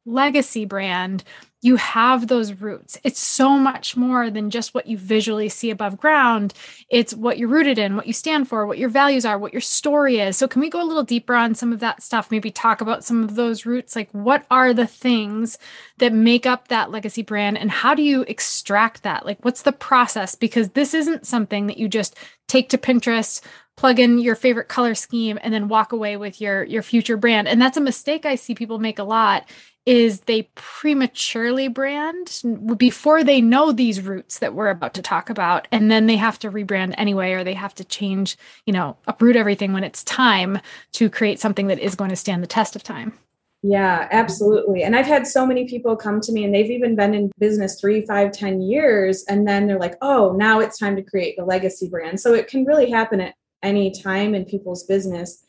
legacy 0.07 0.65
brand, 0.65 1.25
you 1.63 1.77
have 1.77 2.29
those 2.29 2.55
roots. 2.55 2.99
It's 3.05 3.21
so 3.21 3.59
much 3.59 3.97
more 3.97 4.31
than 4.31 4.51
just 4.51 4.75
what 4.75 4.87
you 4.87 4.97
visually 4.97 5.49
see 5.49 5.71
above 5.71 5.99
ground. 5.99 6.55
It's 6.89 7.15
what 7.15 7.39
you're 7.39 7.49
rooted 7.49 7.79
in, 7.79 7.97
what 7.97 8.07
you 8.07 8.13
stand 8.15 8.49
for, 8.49 8.67
what 8.67 8.79
your 8.79 8.89
values 8.89 9.27
are, 9.27 9.39
what 9.39 9.53
your 9.53 9.61
story 9.61 10.21
is. 10.21 10.37
So, 10.37 10.49
can 10.49 10.61
we 10.61 10.71
go 10.71 10.83
a 10.83 10.87
little 10.87 11.03
deeper 11.03 11.35
on 11.35 11.55
some 11.55 11.73
of 11.73 11.81
that 11.81 12.03
stuff? 12.03 12.31
Maybe 12.31 12.51
talk 12.51 12.81
about 12.81 13.05
some 13.05 13.23
of 13.23 13.35
those 13.35 13.67
roots. 13.67 13.95
Like, 13.95 14.09
what 14.13 14.47
are 14.51 14.73
the 14.73 14.87
things 14.87 15.59
that 15.99 16.13
make 16.15 16.47
up 16.47 16.69
that 16.69 16.91
legacy 16.91 17.23
brand, 17.23 17.59
and 17.59 17.71
how 17.71 17.95
do 17.95 18.03
you 18.03 18.23
extract 18.23 19.03
that? 19.03 19.27
Like, 19.27 19.45
what's 19.45 19.63
the 19.63 19.73
process? 19.73 20.35
Because 20.35 20.71
this 20.71 20.95
isn't 20.95 21.27
something 21.27 21.67
that 21.67 21.79
you 21.79 21.89
just 21.89 22.17
take 22.49 22.69
to 22.71 22.79
Pinterest, 22.79 23.41
plug 23.81 23.99
in 23.99 24.19
your 24.19 24.35
favorite 24.35 24.69
color 24.69 24.95
scheme 24.95 25.39
and 25.43 25.55
then 25.55 25.67
walk 25.67 25.91
away 25.91 26.19
with 26.19 26.39
your 26.39 26.65
your 26.65 26.83
future 26.83 27.17
brand. 27.17 27.49
And 27.49 27.61
that's 27.63 27.79
a 27.79 27.81
mistake 27.81 28.27
i 28.27 28.35
see 28.35 28.55
people 28.55 28.79
make 28.79 28.99
a 28.99 29.05
lot 29.05 29.49
is 29.87 30.21
they 30.21 30.43
prematurely 30.55 31.67
brand 31.67 32.43
before 32.77 33.25
they 33.25 33.41
know 33.41 33.73
these 33.73 34.03
roots 34.03 34.39
that 34.41 34.53
we're 34.53 34.69
about 34.69 34.93
to 34.93 35.01
talk 35.01 35.31
about 35.31 35.67
and 35.73 35.91
then 35.91 36.07
they 36.07 36.17
have 36.17 36.39
to 36.39 36.51
rebrand 36.51 36.95
anyway 36.99 37.33
or 37.33 37.43
they 37.43 37.55
have 37.55 37.75
to 37.75 37.83
change 37.83 38.37
you 38.67 38.73
know 38.75 38.99
uproot 39.07 39.35
everything 39.35 39.73
when 39.73 39.83
it's 39.83 40.05
time 40.05 40.59
to 40.93 41.09
create 41.09 41.41
something 41.41 41.69
that 41.69 41.79
is 41.79 41.95
going 41.95 42.11
to 42.11 42.17
stand 42.17 42.43
the 42.43 42.47
test 42.47 42.77
of 42.77 42.83
time. 42.83 43.15
Yeah 43.63 44.09
absolutely. 44.11 44.83
And 44.83 44.95
i've 44.95 45.07
had 45.07 45.27
so 45.27 45.47
many 45.47 45.67
people 45.67 45.97
come 45.97 46.21
to 46.21 46.33
me 46.33 46.45
and 46.45 46.55
they've 46.55 46.71
even 46.71 46.97
been 46.97 47.15
in 47.15 47.33
business 47.39 47.81
three 47.81 48.05
five 48.05 48.31
ten 48.33 48.61
years 48.61 49.25
and 49.25 49.49
then 49.49 49.67
they're 49.67 49.79
like 49.79 49.97
oh 50.03 50.35
now 50.37 50.61
it's 50.61 50.79
time 50.79 50.97
to 50.97 51.03
create 51.03 51.37
the 51.39 51.47
legacy 51.47 51.89
brand. 51.89 52.21
So 52.21 52.35
it 52.35 52.47
can 52.47 52.67
really 52.67 52.91
happen 52.91 53.23
at 53.23 53.35
any 53.63 53.91
time 53.91 54.35
in 54.35 54.45
people's 54.45 54.85
business. 54.85 55.45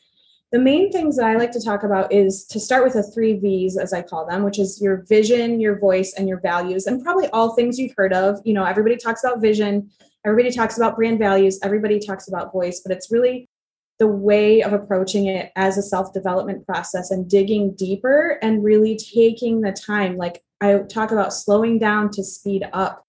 The 0.50 0.58
main 0.58 0.92
things 0.92 1.16
that 1.16 1.26
I 1.26 1.36
like 1.36 1.50
to 1.52 1.64
talk 1.64 1.82
about 1.82 2.12
is 2.12 2.44
to 2.46 2.60
start 2.60 2.84
with 2.84 2.92
the 2.92 3.02
three 3.02 3.38
V's, 3.38 3.78
as 3.78 3.94
I 3.94 4.02
call 4.02 4.26
them, 4.26 4.42
which 4.42 4.58
is 4.58 4.80
your 4.82 5.02
vision, 5.08 5.60
your 5.60 5.78
voice, 5.78 6.12
and 6.18 6.28
your 6.28 6.40
values, 6.40 6.86
and 6.86 7.02
probably 7.02 7.26
all 7.28 7.54
things 7.54 7.78
you've 7.78 7.94
heard 7.96 8.12
of. 8.12 8.38
You 8.44 8.52
know, 8.52 8.64
everybody 8.64 8.96
talks 8.96 9.24
about 9.24 9.40
vision, 9.40 9.90
everybody 10.26 10.54
talks 10.54 10.76
about 10.76 10.96
brand 10.96 11.18
values, 11.18 11.58
everybody 11.62 11.98
talks 11.98 12.28
about 12.28 12.52
voice, 12.52 12.80
but 12.84 12.94
it's 12.94 13.10
really 13.10 13.48
the 13.98 14.08
way 14.08 14.62
of 14.62 14.72
approaching 14.72 15.26
it 15.26 15.52
as 15.56 15.78
a 15.78 15.82
self 15.82 16.12
development 16.12 16.66
process 16.66 17.10
and 17.10 17.30
digging 17.30 17.74
deeper 17.74 18.38
and 18.42 18.64
really 18.64 18.96
taking 18.96 19.60
the 19.60 19.72
time. 19.72 20.16
Like 20.16 20.42
I 20.60 20.78
talk 20.80 21.12
about 21.12 21.32
slowing 21.32 21.78
down 21.78 22.10
to 22.10 22.24
speed 22.24 22.64
up 22.72 23.06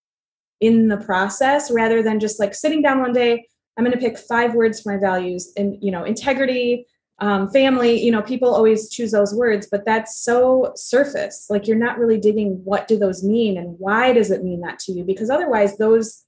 in 0.62 0.88
the 0.88 0.98
process 0.98 1.72
rather 1.72 2.01
than 2.03 2.19
just 2.19 2.39
like 2.39 2.55
sitting 2.55 2.81
down 2.81 3.01
one 3.01 3.12
day. 3.12 3.48
I'm 3.77 3.84
going 3.84 3.98
to 3.98 4.01
pick 4.01 4.18
five 4.18 4.53
words 4.53 4.82
for 4.82 4.94
my 4.94 5.00
values 5.00 5.51
and, 5.58 5.77
you 5.82 5.92
know, 5.92 6.03
integrity, 6.03 6.86
um, 7.20 7.50
family, 7.50 8.03
you 8.03 8.12
know, 8.12 8.22
people 8.22 8.53
always 8.53 8.89
choose 8.89 9.12
those 9.12 9.34
words, 9.34 9.68
but 9.70 9.86
that's 9.86 10.18
so 10.18 10.74
surface. 10.75 11.48
Like 11.50 11.68
you're 11.68 11.77
not 11.77 11.98
really 11.98 12.20
digging 12.20 12.62
what 12.63 12.88
do 12.88 12.98
those 12.98 13.24
mean 13.24 13.58
and 13.58 13.75
why 13.80 14.13
does 14.13 14.32
it 14.32 14.44
mean 14.44 14.62
that 14.62 14.80
to 14.80 14.92
you? 14.92 15.03
Because 15.03 15.30
otherwise, 15.30 15.77
those, 15.77 16.24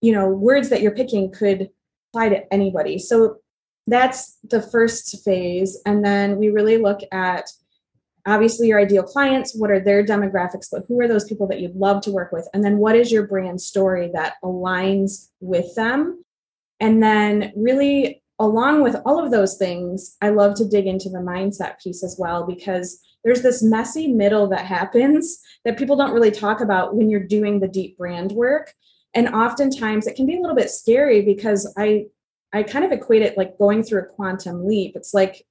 you 0.00 0.12
know, 0.12 0.28
words 0.28 0.68
that 0.70 0.82
you're 0.82 0.94
picking 0.94 1.30
could 1.30 1.70
apply 2.10 2.30
to 2.30 2.52
anybody. 2.52 2.98
So 2.98 3.38
that's 3.86 4.38
the 4.42 4.62
first 4.62 5.22
phase. 5.24 5.80
And 5.86 6.04
then 6.04 6.38
we 6.38 6.48
really 6.48 6.78
look 6.78 7.00
at 7.12 7.46
obviously 8.26 8.68
your 8.68 8.80
ideal 8.80 9.02
clients, 9.02 9.54
what 9.54 9.70
are 9.70 9.80
their 9.80 10.04
demographics, 10.04 10.68
but 10.70 10.84
who 10.86 11.00
are 11.00 11.08
those 11.08 11.24
people 11.24 11.46
that 11.48 11.60
you'd 11.60 11.74
love 11.74 12.00
to 12.02 12.10
work 12.10 12.32
with? 12.32 12.48
And 12.54 12.64
then 12.64 12.78
what 12.78 12.96
is 12.96 13.10
your 13.10 13.26
brand 13.26 13.60
story 13.60 14.10
that 14.14 14.34
aligns 14.44 15.28
with 15.40 15.74
them? 15.74 16.21
And 16.82 17.02
then 17.02 17.52
really 17.56 18.22
along 18.38 18.82
with 18.82 18.96
all 19.06 19.24
of 19.24 19.30
those 19.30 19.56
things, 19.56 20.16
I 20.20 20.30
love 20.30 20.54
to 20.56 20.68
dig 20.68 20.86
into 20.86 21.08
the 21.08 21.18
mindset 21.18 21.80
piece 21.80 22.02
as 22.02 22.16
well 22.18 22.44
because 22.44 23.00
there's 23.24 23.42
this 23.42 23.62
messy 23.62 24.08
middle 24.08 24.48
that 24.48 24.66
happens 24.66 25.38
that 25.64 25.78
people 25.78 25.94
don't 25.94 26.12
really 26.12 26.32
talk 26.32 26.60
about 26.60 26.96
when 26.96 27.08
you're 27.08 27.24
doing 27.24 27.60
the 27.60 27.68
deep 27.68 27.96
brand 27.96 28.32
work. 28.32 28.74
And 29.14 29.28
oftentimes 29.28 30.08
it 30.08 30.16
can 30.16 30.26
be 30.26 30.36
a 30.36 30.40
little 30.40 30.56
bit 30.56 30.70
scary 30.70 31.22
because 31.22 31.72
I 31.78 32.06
I 32.52 32.62
kind 32.62 32.84
of 32.84 32.92
equate 32.92 33.22
it 33.22 33.38
like 33.38 33.56
going 33.56 33.82
through 33.82 34.00
a 34.00 34.06
quantum 34.06 34.66
leap. 34.66 34.94
It's 34.94 35.14
like 35.14 35.46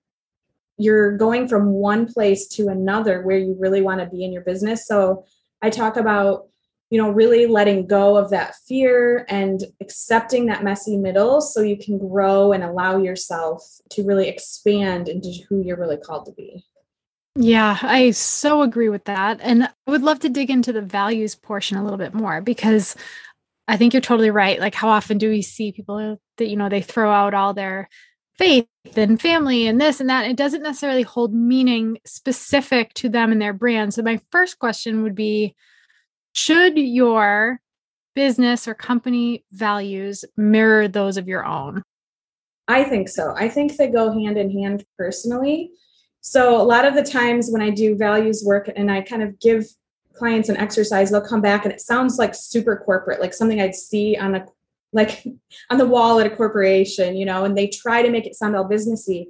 you're 0.78 1.18
going 1.18 1.48
from 1.48 1.72
one 1.72 2.12
place 2.12 2.48
to 2.50 2.68
another 2.68 3.24
where 3.24 3.38
you 3.38 3.56
really 3.58 3.82
want 3.82 4.02
to 4.02 4.06
be 4.06 4.24
in 4.24 4.34
your 4.34 4.44
business. 4.44 4.86
So 4.86 5.26
I 5.62 5.70
talk 5.70 5.96
about, 5.96 6.48
you 6.92 7.02
know, 7.02 7.10
really 7.10 7.48
letting 7.48 7.88
go 7.88 8.18
of 8.18 8.30
that 8.30 8.54
fear 8.68 9.26
and 9.30 9.64
accepting 9.80 10.46
that 10.48 10.62
messy 10.62 10.98
middle 10.98 11.40
so 11.40 11.62
you 11.62 11.78
can 11.78 11.98
grow 11.98 12.52
and 12.52 12.66
allow 12.66 12.98
yourself 12.98 13.64
to 13.90 14.04
really 14.04 14.28
expand 14.28 15.08
into 15.08 15.32
who 15.48 15.62
you're 15.62 15.80
really 15.80 15.98
called 15.98 16.26
to 16.26 16.34
be. 16.34 16.66
Yeah, 17.36 17.78
I 17.82 18.12
so 18.12 18.62
agree 18.62 18.90
with 18.90 19.06
that. 19.06 19.40
And 19.42 19.64
I 19.64 19.70
would 19.88 20.02
love 20.02 20.20
to 20.20 20.30
dig 20.30 20.50
into 20.50 20.74
the 20.74 20.82
values 20.82 21.34
portion 21.34 21.78
a 21.78 21.84
little 21.84 21.98
bit 21.98 22.14
more 22.14 22.42
because 22.42 22.98
I 23.70 23.78
think 23.78 23.94
you're 23.94 24.02
totally 24.02 24.30
right. 24.30 24.60
Like, 24.60 24.76
how 24.76 24.90
often 24.90 25.18
do 25.18 25.30
we 25.30 25.42
see 25.42 25.72
people 25.72 26.18
that, 26.38 26.48
you 26.50 26.58
know, 26.58 26.68
they 26.68 26.82
throw 26.82 27.10
out 27.10 27.34
all 27.34 27.54
their 27.54 27.88
faith 28.38 28.68
and 28.98 29.22
family 29.22 29.66
and 29.66 29.80
this 29.80 30.02
and 30.02 30.10
that? 30.10 30.30
It 30.30 30.36
doesn't 30.36 30.62
necessarily 30.62 31.04
hold 31.04 31.34
meaning 31.34 32.00
specific 32.06 32.94
to 32.96 33.08
them 33.08 33.32
and 33.32 33.42
their 33.42 33.54
brand. 33.54 33.94
So, 33.94 34.02
my 34.02 34.20
first 34.30 34.60
question 34.60 35.04
would 35.04 35.16
be 35.16 35.56
Should 36.34 36.78
your 36.78 37.60
business 38.16 38.68
or 38.68 38.74
company 38.74 39.44
values 39.52 40.26
mirror 40.38 40.88
those 40.88 41.18
of 41.18 41.28
your 41.28 41.46
own? 41.46 41.84
I 42.68 42.84
think 42.84 43.10
so. 43.10 43.34
I 43.36 43.50
think 43.50 43.76
they 43.76 43.88
go 43.88 44.12
hand 44.12 44.38
in 44.38 44.52
hand 44.52 44.86
personally. 44.98 45.72
So, 46.22 46.62
a 46.62 46.64
lot 46.64 46.86
of 46.86 46.94
the 46.94 47.04
times 47.04 47.50
when 47.50 47.62
I 47.62 47.72
do 47.72 47.96
values 47.96 48.44
work 48.46 48.70
and 48.76 48.92
I 48.92 49.02
kind 49.02 49.24
of 49.24 49.40
give 49.40 49.66
clients 50.14 50.50
an 50.50 50.58
exercise, 50.58 51.10
they'll 51.10 51.22
come 51.22 51.42
back 51.42 51.66
and 51.66 51.74
it 51.74 51.82
sounds 51.82 52.18
like 52.18 52.36
super 52.36 52.78
corporate, 52.86 53.20
like 53.20 53.34
something 53.34 53.60
I'd 53.60 53.76
see 53.76 54.16
on 54.16 54.36
a 54.36 54.46
like 54.94 55.26
on 55.70 55.78
the 55.78 55.88
wall 55.88 56.20
at 56.20 56.28
a 56.28 56.36
corporation, 56.36 57.16
you 57.16 57.26
know, 57.26 57.44
and 57.44 57.58
they 57.58 57.68
try 57.68 58.02
to 58.02 58.10
make 58.10 58.26
it 58.26 58.36
sound 58.36 58.56
all 58.56 58.70
businessy. 58.70 59.28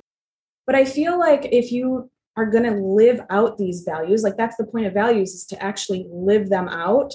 But 0.66 0.76
I 0.76 0.86
feel 0.86 1.18
like 1.18 1.48
if 1.52 1.72
you 1.72 2.12
are 2.38 2.46
going 2.46 2.64
to 2.64 2.80
live 2.80 3.22
out 3.30 3.58
these 3.58 3.84
values, 3.84 4.24
like 4.24 4.38
that's 4.38 4.58
the 4.58 4.66
point 4.66 4.86
of 4.86 4.94
values 4.94 5.34
is 5.34 5.46
to 5.46 5.62
actually 5.62 6.06
live 6.10 6.50
them 6.50 6.68
out. 6.70 7.14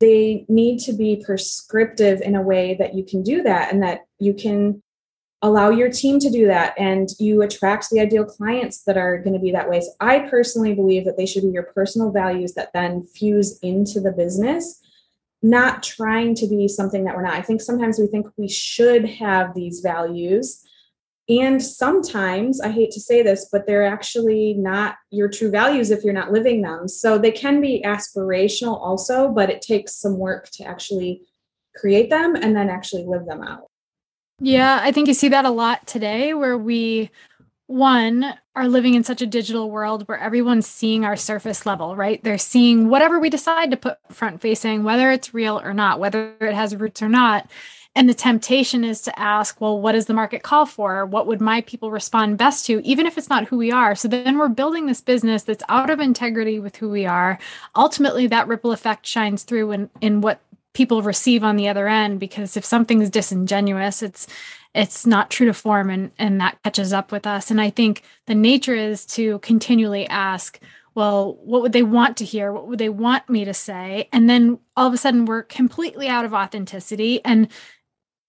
They 0.00 0.44
need 0.48 0.80
to 0.80 0.92
be 0.92 1.22
prescriptive 1.24 2.20
in 2.20 2.34
a 2.34 2.42
way 2.42 2.74
that 2.78 2.94
you 2.94 3.04
can 3.04 3.22
do 3.22 3.42
that 3.42 3.72
and 3.72 3.82
that 3.82 4.06
you 4.18 4.34
can 4.34 4.82
allow 5.42 5.70
your 5.70 5.90
team 5.90 6.18
to 6.18 6.30
do 6.30 6.46
that 6.46 6.74
and 6.78 7.10
you 7.18 7.42
attract 7.42 7.90
the 7.90 8.00
ideal 8.00 8.24
clients 8.24 8.82
that 8.84 8.96
are 8.96 9.18
going 9.18 9.34
to 9.34 9.38
be 9.38 9.52
that 9.52 9.68
way 9.68 9.80
so 9.80 9.90
i 10.00 10.18
personally 10.18 10.74
believe 10.74 11.04
that 11.04 11.16
they 11.16 11.26
should 11.26 11.42
be 11.42 11.50
your 11.50 11.62
personal 11.62 12.10
values 12.10 12.54
that 12.54 12.72
then 12.72 13.02
fuse 13.02 13.58
into 13.60 14.00
the 14.00 14.12
business 14.12 14.80
not 15.42 15.82
trying 15.82 16.34
to 16.34 16.46
be 16.46 16.66
something 16.66 17.04
that 17.04 17.14
we're 17.14 17.22
not 17.22 17.34
i 17.34 17.42
think 17.42 17.60
sometimes 17.60 17.98
we 17.98 18.06
think 18.06 18.26
we 18.36 18.48
should 18.48 19.04
have 19.04 19.54
these 19.54 19.80
values 19.80 20.65
and 21.28 21.62
sometimes 21.62 22.60
i 22.60 22.68
hate 22.68 22.90
to 22.90 23.00
say 23.00 23.22
this 23.22 23.48
but 23.50 23.66
they're 23.66 23.86
actually 23.86 24.54
not 24.54 24.96
your 25.10 25.28
true 25.28 25.50
values 25.50 25.90
if 25.90 26.04
you're 26.04 26.12
not 26.12 26.32
living 26.32 26.62
them 26.62 26.86
so 26.86 27.18
they 27.18 27.32
can 27.32 27.60
be 27.60 27.82
aspirational 27.84 28.80
also 28.80 29.28
but 29.28 29.50
it 29.50 29.60
takes 29.60 29.96
some 29.96 30.18
work 30.18 30.48
to 30.50 30.64
actually 30.64 31.20
create 31.74 32.10
them 32.10 32.36
and 32.36 32.54
then 32.56 32.68
actually 32.68 33.04
live 33.04 33.26
them 33.26 33.42
out 33.42 33.68
yeah, 34.40 34.80
I 34.82 34.92
think 34.92 35.08
you 35.08 35.14
see 35.14 35.28
that 35.28 35.44
a 35.44 35.50
lot 35.50 35.86
today 35.86 36.34
where 36.34 36.58
we 36.58 37.10
one 37.68 38.34
are 38.54 38.68
living 38.68 38.94
in 38.94 39.02
such 39.02 39.22
a 39.22 39.26
digital 39.26 39.70
world 39.70 40.06
where 40.06 40.18
everyone's 40.18 40.66
seeing 40.66 41.04
our 41.04 41.16
surface 41.16 41.66
level, 41.66 41.96
right? 41.96 42.22
They're 42.22 42.38
seeing 42.38 42.88
whatever 42.88 43.18
we 43.18 43.30
decide 43.30 43.70
to 43.70 43.76
put 43.76 43.98
front 44.10 44.40
facing, 44.40 44.84
whether 44.84 45.10
it's 45.10 45.34
real 45.34 45.58
or 45.58 45.74
not, 45.74 45.98
whether 45.98 46.34
it 46.40 46.54
has 46.54 46.76
roots 46.76 47.02
or 47.02 47.08
not. 47.08 47.50
And 47.96 48.10
the 48.10 48.14
temptation 48.14 48.84
is 48.84 49.00
to 49.02 49.18
ask, 49.18 49.58
well, 49.58 49.80
what 49.80 49.92
does 49.92 50.04
the 50.04 50.12
market 50.12 50.42
call 50.42 50.66
for? 50.66 51.06
What 51.06 51.26
would 51.26 51.40
my 51.40 51.62
people 51.62 51.90
respond 51.90 52.36
best 52.36 52.66
to, 52.66 52.80
even 52.84 53.06
if 53.06 53.16
it's 53.16 53.30
not 53.30 53.48
who 53.48 53.56
we 53.56 53.72
are? 53.72 53.94
So 53.94 54.06
then 54.06 54.36
we're 54.36 54.48
building 54.48 54.84
this 54.84 55.00
business 55.00 55.44
that's 55.44 55.64
out 55.70 55.88
of 55.88 55.98
integrity 55.98 56.58
with 56.58 56.76
who 56.76 56.90
we 56.90 57.06
are. 57.06 57.38
Ultimately, 57.74 58.26
that 58.26 58.48
ripple 58.48 58.70
effect 58.70 59.06
shines 59.06 59.44
through 59.44 59.72
in, 59.72 59.90
in 60.02 60.20
what 60.20 60.42
people 60.74 61.00
receive 61.00 61.42
on 61.42 61.56
the 61.56 61.68
other 61.68 61.88
end 61.88 62.20
because 62.20 62.54
if 62.54 62.62
something 62.62 63.00
is 63.00 63.08
disingenuous 63.08 64.02
it's 64.02 64.26
it's 64.74 65.06
not 65.06 65.30
true 65.30 65.46
to 65.46 65.54
form 65.54 65.88
and 65.88 66.10
and 66.18 66.38
that 66.38 66.62
catches 66.64 66.92
up 66.92 67.10
with 67.10 67.26
us 67.26 67.50
and 67.50 67.62
i 67.62 67.70
think 67.70 68.02
the 68.26 68.34
nature 68.34 68.74
is 68.74 69.06
to 69.06 69.38
continually 69.38 70.06
ask 70.08 70.60
well 70.94 71.38
what 71.42 71.62
would 71.62 71.72
they 71.72 71.82
want 71.82 72.18
to 72.18 72.26
hear 72.26 72.52
what 72.52 72.68
would 72.68 72.78
they 72.78 72.90
want 72.90 73.26
me 73.30 73.42
to 73.42 73.54
say 73.54 74.06
and 74.12 74.28
then 74.28 74.58
all 74.76 74.86
of 74.86 74.92
a 74.92 74.98
sudden 74.98 75.24
we're 75.24 75.42
completely 75.44 76.08
out 76.08 76.26
of 76.26 76.34
authenticity 76.34 77.24
and 77.24 77.48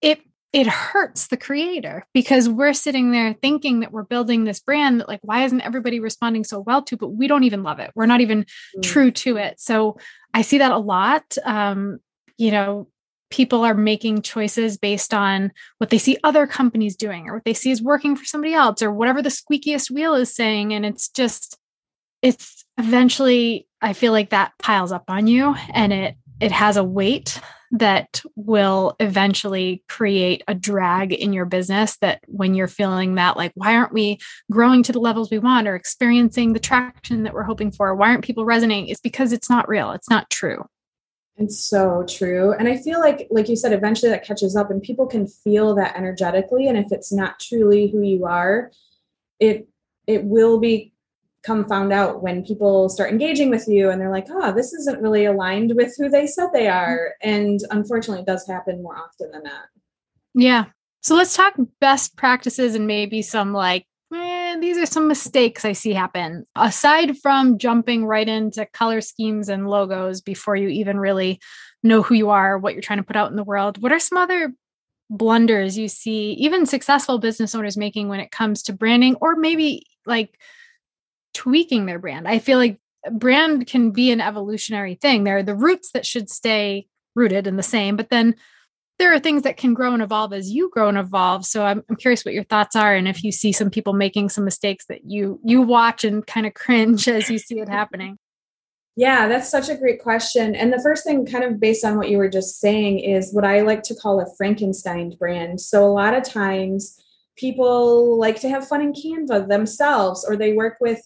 it 0.02 0.20
it 0.52 0.66
hurts 0.66 1.26
the 1.26 1.36
creator 1.36 2.06
because 2.14 2.48
we're 2.48 2.72
sitting 2.72 3.10
there 3.10 3.34
thinking 3.34 3.80
that 3.80 3.92
we're 3.92 4.02
building 4.02 4.44
this 4.44 4.60
brand 4.60 4.98
that 5.00 5.08
like 5.08 5.20
why 5.22 5.44
isn't 5.44 5.60
everybody 5.60 6.00
responding 6.00 6.42
so 6.42 6.60
well 6.60 6.82
to 6.82 6.96
but 6.96 7.08
we 7.08 7.28
don't 7.28 7.44
even 7.44 7.62
love 7.62 7.78
it 7.80 7.90
we're 7.94 8.06
not 8.06 8.20
even 8.20 8.44
mm. 8.76 8.82
true 8.82 9.10
to 9.10 9.36
it 9.36 9.60
so 9.60 9.98
i 10.32 10.40
see 10.40 10.58
that 10.58 10.72
a 10.72 10.78
lot 10.78 11.36
um, 11.44 11.98
you 12.38 12.52
know, 12.52 12.88
people 13.30 13.62
are 13.62 13.74
making 13.74 14.22
choices 14.22 14.78
based 14.78 15.12
on 15.12 15.52
what 15.76 15.90
they 15.90 15.98
see 15.98 16.16
other 16.24 16.46
companies 16.46 16.96
doing 16.96 17.28
or 17.28 17.34
what 17.34 17.44
they 17.44 17.52
see 17.52 17.70
is 17.70 17.82
working 17.82 18.16
for 18.16 18.24
somebody 18.24 18.54
else 18.54 18.80
or 18.80 18.90
whatever 18.90 19.20
the 19.20 19.28
squeakiest 19.28 19.90
wheel 19.90 20.14
is 20.14 20.34
saying. 20.34 20.72
And 20.72 20.86
it's 20.86 21.10
just, 21.10 21.58
it's 22.22 22.64
eventually, 22.78 23.66
I 23.82 23.92
feel 23.92 24.12
like 24.12 24.30
that 24.30 24.52
piles 24.58 24.92
up 24.92 25.04
on 25.08 25.26
you 25.26 25.54
and 25.74 25.92
it, 25.92 26.16
it 26.40 26.52
has 26.52 26.78
a 26.78 26.84
weight 26.84 27.38
that 27.72 28.22
will 28.36 28.96
eventually 29.00 29.82
create 29.88 30.42
a 30.48 30.54
drag 30.54 31.12
in 31.12 31.32
your 31.32 31.44
business 31.44 31.96
that 31.98 32.20
when 32.26 32.54
you're 32.54 32.68
feeling 32.68 33.16
that 33.16 33.36
like 33.36 33.52
why 33.54 33.74
aren't 33.74 33.92
we 33.92 34.18
growing 34.50 34.82
to 34.82 34.92
the 34.92 35.00
levels 35.00 35.30
we 35.30 35.38
want 35.38 35.68
or 35.68 35.74
experiencing 35.74 36.52
the 36.52 36.58
traction 36.58 37.22
that 37.24 37.34
we're 37.34 37.42
hoping 37.42 37.70
for 37.70 37.94
why 37.94 38.08
aren't 38.08 38.24
people 38.24 38.44
resonating 38.44 38.88
it's 38.88 39.00
because 39.00 39.32
it's 39.32 39.50
not 39.50 39.68
real 39.68 39.92
it's 39.92 40.10
not 40.10 40.28
true 40.30 40.64
it's 41.40 41.60
so 41.60 42.04
true. 42.08 42.52
And 42.52 42.66
I 42.66 42.76
feel 42.76 42.98
like, 42.98 43.28
like 43.30 43.48
you 43.48 43.54
said, 43.54 43.72
eventually 43.72 44.10
that 44.10 44.24
catches 44.24 44.56
up 44.56 44.72
and 44.72 44.82
people 44.82 45.06
can 45.06 45.28
feel 45.28 45.72
that 45.76 45.96
energetically. 45.96 46.66
And 46.66 46.76
if 46.76 46.90
it's 46.90 47.12
not 47.12 47.38
truly 47.38 47.86
who 47.86 48.02
you 48.02 48.26
are, 48.26 48.72
it 49.38 49.68
it 50.08 50.24
will 50.24 50.58
become 51.42 51.64
found 51.68 51.92
out 51.92 52.22
when 52.22 52.44
people 52.44 52.88
start 52.88 53.10
engaging 53.10 53.50
with 53.50 53.68
you 53.68 53.90
and 53.90 54.00
they're 54.00 54.10
like, 54.10 54.26
oh, 54.30 54.52
this 54.52 54.72
isn't 54.72 55.00
really 55.00 55.24
aligned 55.24 55.72
with 55.76 55.94
who 55.96 56.08
they 56.08 56.26
said 56.26 56.48
they 56.52 56.64
mm-hmm. 56.64 56.78
are. 56.78 57.14
And 57.22 57.60
unfortunately, 57.70 58.22
it 58.22 58.26
does 58.26 58.46
happen 58.46 58.82
more 58.82 58.96
often 58.96 59.30
than 59.30 59.44
that. 59.44 59.66
Yeah. 60.34 60.66
So 61.02 61.14
let's 61.14 61.36
talk 61.36 61.54
best 61.80 62.16
practices 62.16 62.74
and 62.74 62.86
maybe 62.86 63.22
some 63.22 63.52
like 63.52 63.86
eh, 64.12 64.58
these 64.60 64.78
are 64.78 64.86
some 64.86 65.08
mistakes 65.08 65.64
I 65.64 65.72
see 65.72 65.92
happen. 65.92 66.46
Aside 66.56 67.18
from 67.18 67.58
jumping 67.58 68.04
right 68.04 68.28
into 68.28 68.66
color 68.66 69.00
schemes 69.00 69.48
and 69.48 69.68
logos 69.68 70.20
before 70.20 70.56
you 70.56 70.68
even 70.68 70.98
really 70.98 71.40
know 71.82 72.02
who 72.02 72.14
you 72.14 72.30
are, 72.30 72.58
what 72.58 72.74
you're 72.74 72.82
trying 72.82 72.98
to 72.98 73.04
put 73.04 73.16
out 73.16 73.30
in 73.30 73.36
the 73.36 73.44
world, 73.44 73.80
what 73.80 73.92
are 73.92 74.00
some 74.00 74.18
other 74.18 74.52
blunders 75.10 75.78
you 75.78 75.88
see 75.88 76.32
even 76.32 76.66
successful 76.66 77.18
business 77.18 77.54
owners 77.54 77.78
making 77.78 78.08
when 78.08 78.20
it 78.20 78.30
comes 78.30 78.62
to 78.62 78.74
branding 78.74 79.16
or 79.22 79.36
maybe 79.36 79.86
like 80.04 80.38
tweaking 81.38 81.86
their 81.86 82.00
brand? 82.00 82.26
I 82.26 82.40
feel 82.40 82.58
like 82.58 82.80
brand 83.12 83.68
can 83.68 83.92
be 83.92 84.10
an 84.10 84.20
evolutionary 84.20 84.96
thing. 84.96 85.22
There 85.22 85.36
are 85.36 85.42
the 85.44 85.54
roots 85.54 85.92
that 85.92 86.04
should 86.04 86.28
stay 86.28 86.88
rooted 87.14 87.46
and 87.46 87.56
the 87.56 87.62
same, 87.62 87.96
but 87.96 88.10
then 88.10 88.34
there 88.98 89.12
are 89.14 89.20
things 89.20 89.42
that 89.42 89.56
can 89.56 89.74
grow 89.74 89.94
and 89.94 90.02
evolve 90.02 90.32
as 90.32 90.50
you 90.50 90.68
grow 90.70 90.88
and 90.88 90.98
evolve. 90.98 91.46
So 91.46 91.64
I'm, 91.64 91.84
I'm 91.88 91.94
curious 91.94 92.24
what 92.24 92.34
your 92.34 92.42
thoughts 92.42 92.74
are, 92.74 92.92
and 92.92 93.06
if 93.06 93.22
you 93.22 93.30
see 93.30 93.52
some 93.52 93.70
people 93.70 93.92
making 93.92 94.30
some 94.30 94.44
mistakes 94.44 94.86
that 94.86 95.04
you 95.04 95.38
you 95.44 95.62
watch 95.62 96.02
and 96.02 96.26
kind 96.26 96.46
of 96.46 96.54
cringe 96.54 97.06
as 97.16 97.30
you 97.30 97.38
see 97.38 97.60
it 97.60 97.68
happening. 97.68 98.18
Yeah, 98.96 99.28
that's 99.28 99.48
such 99.48 99.68
a 99.68 99.76
great 99.76 100.02
question. 100.02 100.56
And 100.56 100.72
the 100.72 100.82
first 100.82 101.04
thing, 101.04 101.24
kind 101.24 101.44
of 101.44 101.60
based 101.60 101.84
on 101.84 101.96
what 101.96 102.10
you 102.10 102.18
were 102.18 102.28
just 102.28 102.58
saying, 102.58 102.98
is 102.98 103.32
what 103.32 103.44
I 103.44 103.60
like 103.60 103.84
to 103.84 103.94
call 103.94 104.20
a 104.20 104.26
Frankenstein 104.36 105.14
brand. 105.16 105.60
So 105.60 105.84
a 105.84 105.94
lot 105.94 106.14
of 106.14 106.24
times 106.24 107.00
people 107.36 108.18
like 108.18 108.40
to 108.40 108.48
have 108.48 108.66
fun 108.66 108.80
in 108.80 108.92
Canva 108.92 109.46
themselves, 109.46 110.26
or 110.28 110.34
they 110.34 110.52
work 110.52 110.78
with, 110.80 111.00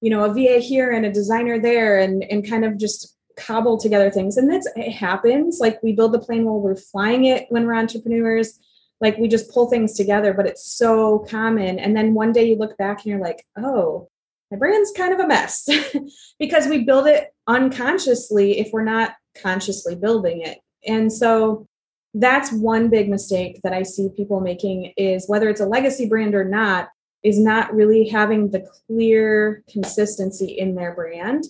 you 0.00 0.10
know, 0.10 0.24
a 0.24 0.32
VA 0.32 0.58
here 0.58 0.90
and 0.90 1.04
a 1.04 1.12
designer 1.12 1.58
there 1.58 1.98
and, 1.98 2.24
and 2.24 2.48
kind 2.48 2.64
of 2.64 2.78
just 2.78 3.16
cobble 3.36 3.78
together 3.78 4.10
things. 4.10 4.36
And 4.36 4.50
that's 4.50 4.68
it 4.76 4.92
happens. 4.92 5.58
Like 5.60 5.82
we 5.82 5.92
build 5.92 6.12
the 6.12 6.18
plane 6.18 6.44
while 6.44 6.60
we're 6.60 6.76
flying 6.76 7.24
it 7.24 7.46
when 7.48 7.66
we're 7.66 7.74
entrepreneurs. 7.74 8.58
Like 9.00 9.16
we 9.16 9.28
just 9.28 9.50
pull 9.50 9.70
things 9.70 9.94
together, 9.94 10.34
but 10.34 10.46
it's 10.46 10.64
so 10.64 11.20
common. 11.20 11.78
And 11.78 11.96
then 11.96 12.14
one 12.14 12.32
day 12.32 12.48
you 12.48 12.56
look 12.56 12.76
back 12.76 12.98
and 12.98 13.06
you're 13.06 13.20
like, 13.20 13.46
oh, 13.56 14.08
my 14.50 14.58
brand's 14.58 14.92
kind 14.92 15.14
of 15.14 15.20
a 15.20 15.26
mess 15.26 15.68
because 16.38 16.66
we 16.66 16.84
build 16.84 17.06
it 17.06 17.32
unconsciously 17.46 18.58
if 18.58 18.70
we're 18.72 18.84
not 18.84 19.14
consciously 19.40 19.94
building 19.94 20.42
it. 20.42 20.58
And 20.86 21.12
so 21.12 21.66
that's 22.14 22.52
one 22.52 22.90
big 22.90 23.08
mistake 23.08 23.60
that 23.62 23.72
I 23.72 23.84
see 23.84 24.08
people 24.16 24.40
making 24.40 24.92
is 24.96 25.28
whether 25.28 25.48
it's 25.48 25.60
a 25.60 25.66
legacy 25.66 26.06
brand 26.06 26.34
or 26.34 26.44
not, 26.44 26.88
is 27.22 27.38
not 27.38 27.74
really 27.74 28.08
having 28.08 28.50
the 28.50 28.60
clear 28.86 29.62
consistency 29.70 30.46
in 30.46 30.74
their 30.74 30.94
brand. 30.94 31.44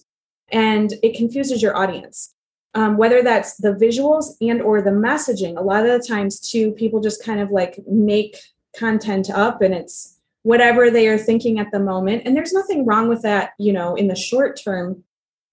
And 0.51 0.95
it 1.03 1.17
confuses 1.17 1.63
your 1.63 1.77
audience. 1.77 2.35
Um, 2.75 2.97
whether 2.97 3.23
that's 3.23 3.57
the 3.57 3.73
visuals 3.73 4.37
and 4.41 4.63
or 4.63 4.81
the 4.81 4.91
messaging 4.91 5.59
a 5.59 5.63
lot 5.63 5.85
of 5.85 5.91
the 5.91 6.07
times 6.07 6.39
too 6.39 6.71
people 6.71 7.01
just 7.01 7.25
kind 7.25 7.41
of 7.41 7.51
like 7.51 7.81
make 7.89 8.37
content 8.79 9.29
up 9.29 9.61
and 9.61 9.75
it's 9.75 10.21
whatever 10.43 10.91
they 10.91 11.09
are 11.09 11.19
thinking 11.19 11.59
at 11.59 11.71
the 11.71 11.81
moment. 11.81 12.23
And 12.25 12.37
there's 12.37 12.53
nothing 12.53 12.87
wrong 12.87 13.09
with 13.09 13.23
that, 13.23 13.53
you 13.59 13.73
know, 13.73 13.95
in 13.95 14.09
the 14.09 14.17
short 14.17 14.59
term. 14.63 15.05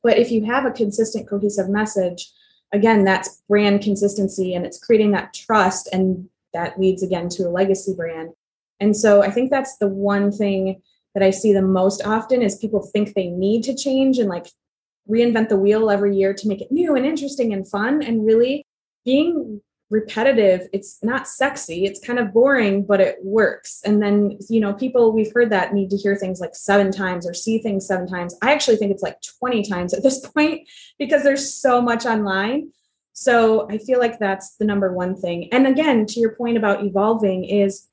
But 0.04 0.18
if 0.18 0.32
you 0.32 0.46
have 0.46 0.66
a 0.66 0.72
consistent, 0.72 1.28
cohesive 1.28 1.70
message, 1.70 2.32
again, 2.72 3.04
that's 3.04 3.42
brand 3.50 3.82
consistency 3.82 4.54
and 4.54 4.66
it's 4.66 4.80
creating 4.80 5.12
that 5.12 5.34
trust. 5.34 5.90
And 5.92 6.30
that 6.54 6.80
leads 6.80 7.04
again 7.04 7.30
to 7.30 7.48
a 7.48 7.50
legacy 7.50 7.94
brand. 7.94 8.32
And 8.80 8.96
so 8.96 9.22
I 9.22 9.32
think 9.32 9.50
that's 9.50 9.78
the 9.78 9.88
one 9.88 10.32
thing 10.32 10.82
that 11.14 11.24
I 11.24 11.32
see 11.32 11.52
the 11.52 11.62
most 11.62 12.06
often 12.06 12.42
is 12.42 12.58
people 12.58 12.88
think 12.94 13.14
they 13.14 13.28
need 13.28 13.64
to 13.64 13.76
change 13.76 14.20
and 14.20 14.30
like 14.30 14.48
reinvent 15.10 15.50
the 15.50 15.58
wheel 15.58 15.90
every 15.90 16.16
year 16.16 16.34
to 16.34 16.48
make 16.48 16.62
it 16.62 16.72
new 16.72 16.96
and 16.96 17.06
interesting 17.06 17.54
and 17.54 17.68
fun. 17.68 18.04
And 18.04 18.26
really 18.26 18.66
being 19.06 19.62
repetitive 19.90 20.68
it's 20.74 21.00
not 21.02 21.30
sexy 21.30 21.86
it's 21.86 22.06
kind 22.06 22.20
of 22.20 22.34
boring 22.34 22.86
but 22.86 23.00
it 23.00 23.18
works. 23.24 23.82
And 23.86 24.02
then 24.04 24.38
you 24.50 24.60
know 24.60 24.74
people 24.74 25.14
we've 25.14 25.32
heard 25.34 25.50
that 25.52 25.74
need 25.74 25.90
to 25.92 25.98
hear 25.98 26.16
things 26.16 26.42
like 26.42 26.56
seven 26.56 26.92
times 26.92 27.26
or 27.26 27.34
see 27.34 27.60
things 27.60 27.88
seven 27.88 28.08
times. 28.08 28.36
I 28.42 28.52
actually 28.52 28.78
think 28.78 28.92
it's 28.92 29.04
like 29.04 29.22
20 29.40 29.64
times 29.64 29.94
at 29.94 30.04
this 30.04 30.20
point 30.34 30.68
because 31.00 31.24
there's 31.24 31.54
so 31.54 31.82
much 31.82 32.06
online. 32.06 32.72
So 33.14 33.68
i 33.72 33.78
feel 33.78 34.00
like 34.00 34.20
that's 34.20 34.58
the 34.58 34.66
number 34.66 34.94
one 34.94 35.16
thing. 35.16 35.50
And 35.54 35.66
again 35.66 36.06
to 36.08 36.20
your 36.20 36.36
point 36.36 36.58
about 36.58 36.84
evolving 36.84 37.46
is 37.46 37.88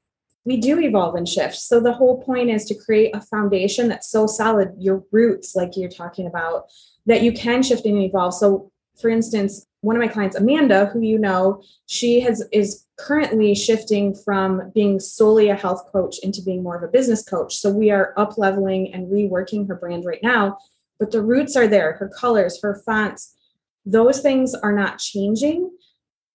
we 0.44 0.58
do 0.58 0.78
evolve 0.80 1.14
and 1.14 1.28
shift. 1.28 1.56
So 1.56 1.80
the 1.80 1.92
whole 1.92 2.22
point 2.22 2.50
is 2.50 2.64
to 2.66 2.74
create 2.74 3.14
a 3.16 3.20
foundation 3.20 3.88
that's 3.88 4.10
so 4.10 4.26
solid 4.26 4.72
your 4.78 5.04
roots 5.10 5.54
like 5.54 5.76
you're 5.76 5.88
talking 5.88 6.26
about 6.26 6.64
that 7.06 7.22
you 7.22 7.32
can 7.32 7.62
shift 7.62 7.86
and 7.86 8.02
evolve. 8.02 8.34
So 8.34 8.70
for 9.00 9.08
instance 9.10 9.66
one 9.80 9.96
of 9.96 10.00
my 10.00 10.08
clients 10.08 10.36
amanda 10.36 10.86
who 10.86 11.00
you 11.00 11.18
know 11.18 11.62
she 11.86 12.20
has 12.20 12.42
is 12.52 12.86
currently 12.96 13.54
shifting 13.54 14.14
from 14.14 14.70
being 14.72 15.00
solely 15.00 15.48
a 15.48 15.56
health 15.56 15.90
coach 15.90 16.16
into 16.22 16.40
being 16.40 16.62
more 16.62 16.76
of 16.76 16.82
a 16.82 16.88
business 16.88 17.22
coach. 17.22 17.56
So 17.56 17.70
we 17.70 17.90
are 17.90 18.14
up 18.16 18.38
leveling 18.38 18.94
and 18.94 19.10
reworking 19.10 19.66
her 19.68 19.74
brand 19.74 20.04
right 20.04 20.22
now 20.22 20.58
but 20.98 21.10
the 21.10 21.22
roots 21.22 21.56
are 21.56 21.66
there 21.66 21.94
her 21.94 22.08
colors 22.08 22.60
her 22.62 22.80
fonts 22.86 23.36
those 23.84 24.20
things 24.20 24.54
are 24.54 24.72
not 24.72 24.98
changing 24.98 25.70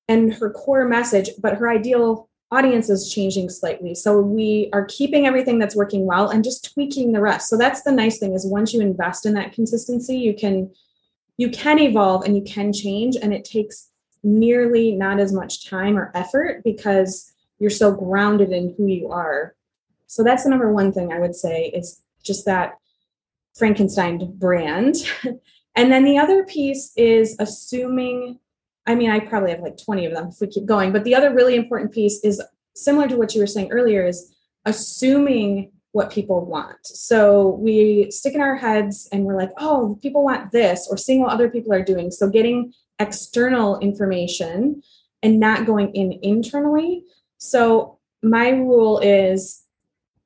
and 0.08 0.34
her 0.34 0.52
core 0.52 0.86
message 0.86 1.30
but 1.42 1.56
her 1.56 1.70
ideal 1.70 2.29
audience 2.52 2.90
is 2.90 3.12
changing 3.12 3.50
slightly. 3.50 3.94
So 3.94 4.20
we 4.20 4.70
are 4.74 4.86
keeping 4.86 5.28
everything 5.28 5.60
that's 5.60 5.76
working 5.76 6.06
well 6.06 6.30
and 6.30 6.44
just 6.44 6.74
tweaking 6.74 7.12
the 7.12 7.22
rest. 7.22 7.50
So 7.50 7.58
that's 7.58 7.84
the 7.84 7.92
nice 7.92 8.18
thing 8.18 8.34
is 8.34 8.46
once 8.46 8.74
you 8.74 8.82
invest 8.82 9.26
in 9.26 9.34
that 9.36 9.54
consistency 9.54 10.18
you 10.18 10.34
can 10.34 10.72
you 11.38 11.50
can 11.50 11.80
evolve 11.80 12.26
and 12.26 12.36
you 12.36 12.44
can 12.44 12.74
change 12.74 13.16
and 13.16 13.34
it 13.34 13.46
takes 13.46 13.90
nearly 14.24 14.92
not 14.92 15.20
as 15.20 15.32
much 15.32 15.70
time 15.70 15.98
or 15.98 16.12
effort 16.14 16.62
because 16.66 17.32
you're 17.60 17.70
so 17.70 17.94
grounded 17.94 18.52
in 18.52 18.74
who 18.78 18.88
you 18.88 19.10
are. 19.10 19.56
So 20.08 20.24
that's 20.24 20.44
the 20.44 20.50
number 20.50 20.74
one 20.74 20.92
thing 20.92 21.14
i 21.14 21.20
would 21.20 21.36
say 21.36 21.68
is 21.68 22.02
just 22.24 22.46
that 22.46 22.78
frankenstein 23.56 24.34
brand. 24.38 24.96
And 25.80 25.92
then 25.92 26.04
the 26.04 26.18
other 26.18 26.44
piece 26.44 26.92
is 26.98 27.38
assuming 27.40 28.40
i 28.90 28.96
mean 28.96 29.10
i 29.10 29.20
probably 29.20 29.52
have 29.52 29.62
like 29.62 29.78
20 29.78 30.06
of 30.08 30.14
them 30.14 30.28
if 30.28 30.42
we 30.42 30.48
keep 30.48 30.66
going 30.66 30.92
but 30.92 31.06
the 31.06 31.16
other 31.16 31.34
really 31.34 31.56
important 31.56 31.94
piece 31.94 32.20
is 32.24 32.42
similar 32.76 33.08
to 33.08 33.16
what 33.16 33.34
you 33.34 33.42
were 33.42 33.48
saying 33.48 33.72
earlier 33.72 34.06
is 34.06 34.34
assuming 34.66 35.72
what 35.92 36.12
people 36.12 36.46
want. 36.46 36.86
So 36.86 37.50
we 37.60 38.12
stick 38.12 38.36
in 38.36 38.42
our 38.42 38.56
heads 38.56 39.10
and 39.12 39.24
we're 39.24 39.38
like, 39.38 39.52
oh, 39.58 39.98
people 40.02 40.24
want 40.24 40.52
this, 40.52 40.88
or 40.90 40.98
seeing 40.98 41.22
what 41.22 41.32
other 41.32 41.50
people 41.50 41.74
are 41.74 41.84
doing. 41.84 42.12
So 42.12 42.30
getting 42.30 42.74
external 43.00 43.80
information 43.80 44.84
and 45.24 45.40
not 45.40 45.66
going 45.66 45.94
in 45.96 46.20
internally. 46.22 47.06
So 47.38 47.98
my 48.22 48.50
rule 48.50 49.00
is, 49.00 49.64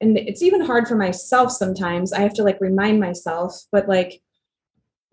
and 0.02 0.18
it's 0.18 0.44
even 0.44 0.62
hard 0.62 0.88
for 0.88 0.96
myself 0.96 1.52
sometimes, 1.52 2.12
I 2.12 2.20
have 2.20 2.34
to 2.36 2.44
like 2.44 2.60
remind 2.60 3.00
myself, 3.00 3.64
but 3.72 3.88
like, 3.88 4.22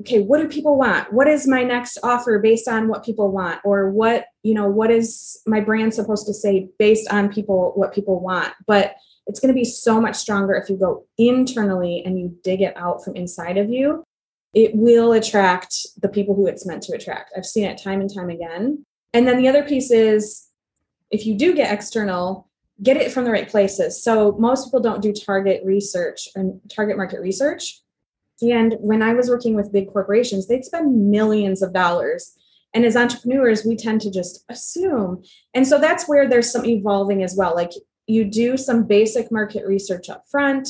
okay, 0.01 0.21
what 0.21 0.39
do 0.39 0.49
people 0.49 0.77
want? 0.77 1.13
What 1.13 1.29
is 1.29 1.47
my 1.47 1.63
next 1.63 1.99
offer 2.03 2.39
based 2.39 2.69
on 2.69 2.89
what 2.89 3.05
people 3.05 3.31
want? 3.31 3.61
Or 3.65 3.91
what, 3.91 4.27
you 4.43 4.55
know, 4.55 4.67
what 4.67 4.91
is 4.91 5.41
my 5.47 5.61
brand 5.61 5.93
supposed 5.93 6.27
to 6.27 6.35
say 6.35 6.69
based 6.79 7.13
on 7.13 7.33
people, 7.33 7.73
what 7.75 7.95
people 7.95 8.21
want? 8.21 8.55
But 8.67 8.95
it's 9.27 9.41
going 9.41 9.53
to 9.53 9.59
be 9.59 9.65
so 9.65 10.01
much 10.01 10.17
stronger 10.17 10.55
if 10.55 10.71
you 10.71 10.77
go 10.77 11.05
internally 11.19 12.03
and 12.05 12.19
you 12.19 12.37
dig 12.43 12.63
it 12.63 12.77
out 12.77 13.05
from 13.05 13.15
inside 13.15 13.59
of 13.59 13.71
you. 13.71 14.03
It 14.55 14.75
will 14.75 15.13
attract 15.13 15.77
the 16.01 16.09
people 16.09 16.35
who 16.35 16.47
it's 16.47 16.67
meant 16.67 16.83
to 16.85 16.95
attract. 16.95 17.33
I've 17.37 17.47
seen 17.47 17.65
it 17.65 17.81
time 17.81 18.01
and 18.01 18.13
time 18.13 18.31
again. 18.31 18.85
And 19.13 19.29
then 19.29 19.37
the 19.37 19.49
other 19.49 19.63
piece 19.63 19.91
is 19.91 20.49
if 21.11 21.27
you 21.27 21.37
do 21.37 21.55
get 21.55 21.73
external, 21.73 22.49
get 22.83 22.97
it 22.97 23.13
from 23.13 23.25
the 23.25 23.31
right 23.31 23.49
places. 23.49 24.03
So 24.03 24.33
most 24.33 24.67
people 24.67 24.81
don't 24.81 25.03
do 25.03 25.13
target 25.13 25.63
research 25.65 26.29
and 26.35 26.61
target 26.75 26.97
market 26.97 27.21
research. 27.21 27.81
And 28.43 28.77
when 28.81 29.03
I 29.03 29.15
was 29.15 29.29
working 29.29 29.55
with 29.55 29.73
big 29.73 29.93
corporations, 29.93 30.47
they'd 30.47 30.65
spend 30.65 31.11
millions 31.11 31.63
of 31.63 31.73
dollars. 31.73 32.35
And 32.73 32.85
as 32.85 32.97
entrepreneurs, 32.97 33.65
we 33.65 33.77
tend 33.77 34.01
to 34.03 34.11
just 34.11 34.45
assume. 34.49 35.23
And 35.55 35.67
so 35.67 35.79
that's 35.79 36.09
where 36.09 36.29
there's 36.29 36.51
some 36.51 36.65
evolving 36.65 37.23
as 37.23 37.35
well. 37.37 37.55
Like 37.55 37.73
you 38.07 38.25
do 38.25 38.57
some 38.57 38.87
basic 38.87 39.31
market 39.31 39.67
research 39.67 40.09
up 40.09 40.25
front 40.31 40.69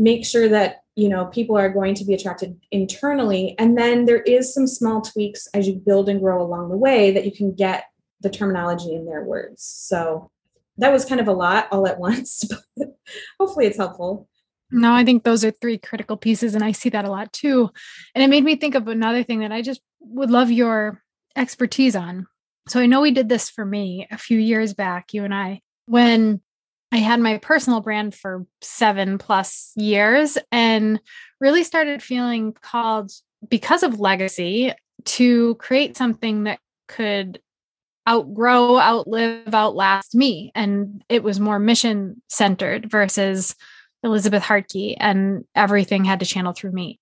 make 0.00 0.24
sure 0.24 0.48
that 0.48 0.82
you 0.96 1.08
know 1.08 1.26
people 1.26 1.56
are 1.56 1.68
going 1.68 1.94
to 1.94 2.04
be 2.04 2.14
attracted 2.14 2.58
internally 2.70 3.54
and 3.58 3.76
then 3.76 4.06
there 4.06 4.22
is 4.22 4.52
some 4.52 4.66
small 4.66 5.02
tweaks 5.02 5.46
as 5.54 5.68
you 5.68 5.74
build 5.74 6.08
and 6.08 6.20
grow 6.20 6.42
along 6.42 6.70
the 6.70 6.76
way 6.76 7.12
that 7.12 7.24
you 7.24 7.32
can 7.32 7.54
get 7.54 7.84
the 8.22 8.30
terminology 8.30 8.94
in 8.94 9.04
their 9.04 9.22
words 9.22 9.62
so 9.62 10.30
that 10.78 10.90
was 10.90 11.04
kind 11.04 11.20
of 11.20 11.28
a 11.28 11.32
lot 11.32 11.68
all 11.70 11.86
at 11.86 11.98
once 12.08 12.44
but 12.76 12.96
hopefully 13.38 13.66
it's 13.66 13.76
helpful 13.76 14.26
no 14.70 14.92
i 14.92 15.04
think 15.04 15.22
those 15.22 15.44
are 15.44 15.50
three 15.50 15.78
critical 15.78 16.16
pieces 16.16 16.54
and 16.54 16.64
i 16.64 16.72
see 16.72 16.88
that 16.88 17.04
a 17.04 17.10
lot 17.10 17.32
too 17.32 17.70
and 18.14 18.22
it 18.22 18.28
made 18.28 18.44
me 18.44 18.56
think 18.56 18.74
of 18.74 18.88
another 18.88 19.22
thing 19.22 19.40
that 19.40 19.52
i 19.52 19.62
just 19.62 19.80
would 20.00 20.30
love 20.30 20.50
your 20.50 21.02
expertise 21.36 21.96
on 21.96 22.26
so 22.68 22.80
i 22.80 22.86
know 22.86 23.00
we 23.00 23.10
did 23.10 23.28
this 23.28 23.50
for 23.50 23.64
me 23.64 24.06
a 24.10 24.18
few 24.18 24.38
years 24.38 24.74
back 24.74 25.12
you 25.12 25.24
and 25.24 25.34
i 25.34 25.60
when 25.86 26.40
I 26.92 26.98
had 26.98 27.20
my 27.20 27.38
personal 27.38 27.80
brand 27.80 28.14
for 28.14 28.46
seven 28.62 29.18
plus 29.18 29.72
years 29.76 30.36
and 30.50 31.00
really 31.40 31.62
started 31.62 32.02
feeling 32.02 32.52
called 32.52 33.12
because 33.48 33.82
of 33.82 34.00
legacy 34.00 34.72
to 35.04 35.54
create 35.56 35.96
something 35.96 36.44
that 36.44 36.58
could 36.88 37.40
outgrow, 38.08 38.78
outlive, 38.78 39.54
outlast 39.54 40.14
me. 40.14 40.50
And 40.54 41.04
it 41.08 41.22
was 41.22 41.38
more 41.38 41.58
mission 41.58 42.20
centered 42.28 42.90
versus 42.90 43.54
Elizabeth 44.02 44.42
Harkey, 44.42 44.96
and 44.96 45.44
everything 45.54 46.04
had 46.04 46.20
to 46.20 46.26
channel 46.26 46.52
through 46.52 46.72
me. 46.72 47.00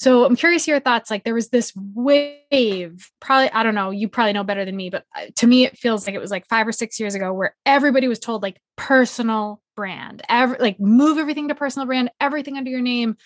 So 0.00 0.24
I'm 0.24 0.34
curious 0.34 0.66
your 0.66 0.80
thoughts. 0.80 1.10
Like 1.10 1.24
there 1.24 1.34
was 1.34 1.50
this 1.50 1.74
wave, 1.76 3.10
probably, 3.20 3.50
I 3.52 3.62
don't 3.62 3.74
know, 3.74 3.90
you 3.90 4.08
probably 4.08 4.32
know 4.32 4.44
better 4.44 4.64
than 4.64 4.74
me, 4.74 4.88
but 4.88 5.04
uh, 5.14 5.26
to 5.36 5.46
me, 5.46 5.66
it 5.66 5.76
feels 5.76 6.06
like 6.06 6.16
it 6.16 6.20
was 6.20 6.30
like 6.30 6.48
five 6.48 6.66
or 6.66 6.72
six 6.72 6.98
years 6.98 7.14
ago 7.14 7.34
where 7.34 7.54
everybody 7.66 8.08
was 8.08 8.18
told 8.18 8.42
like 8.42 8.58
personal 8.76 9.60
brand, 9.76 10.22
every, 10.26 10.56
like 10.58 10.80
move 10.80 11.18
everything 11.18 11.48
to 11.48 11.54
personal 11.54 11.84
brand, 11.84 12.10
everything 12.18 12.56
under 12.56 12.70
your 12.70 12.80
name. 12.80 13.18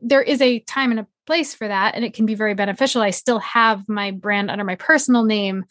There 0.00 0.22
is 0.22 0.42
a 0.42 0.58
time 0.58 0.90
and 0.90 0.98
a 0.98 1.06
place 1.28 1.54
for 1.54 1.68
that, 1.68 1.94
and 1.94 2.04
it 2.04 2.14
can 2.14 2.26
be 2.26 2.34
very 2.34 2.54
beneficial. 2.54 3.02
I 3.02 3.10
still 3.10 3.38
have 3.38 3.88
my 3.88 4.10
brand 4.10 4.50
under 4.50 4.64
my 4.64 4.74
personal 4.74 5.22
name, 5.22 5.64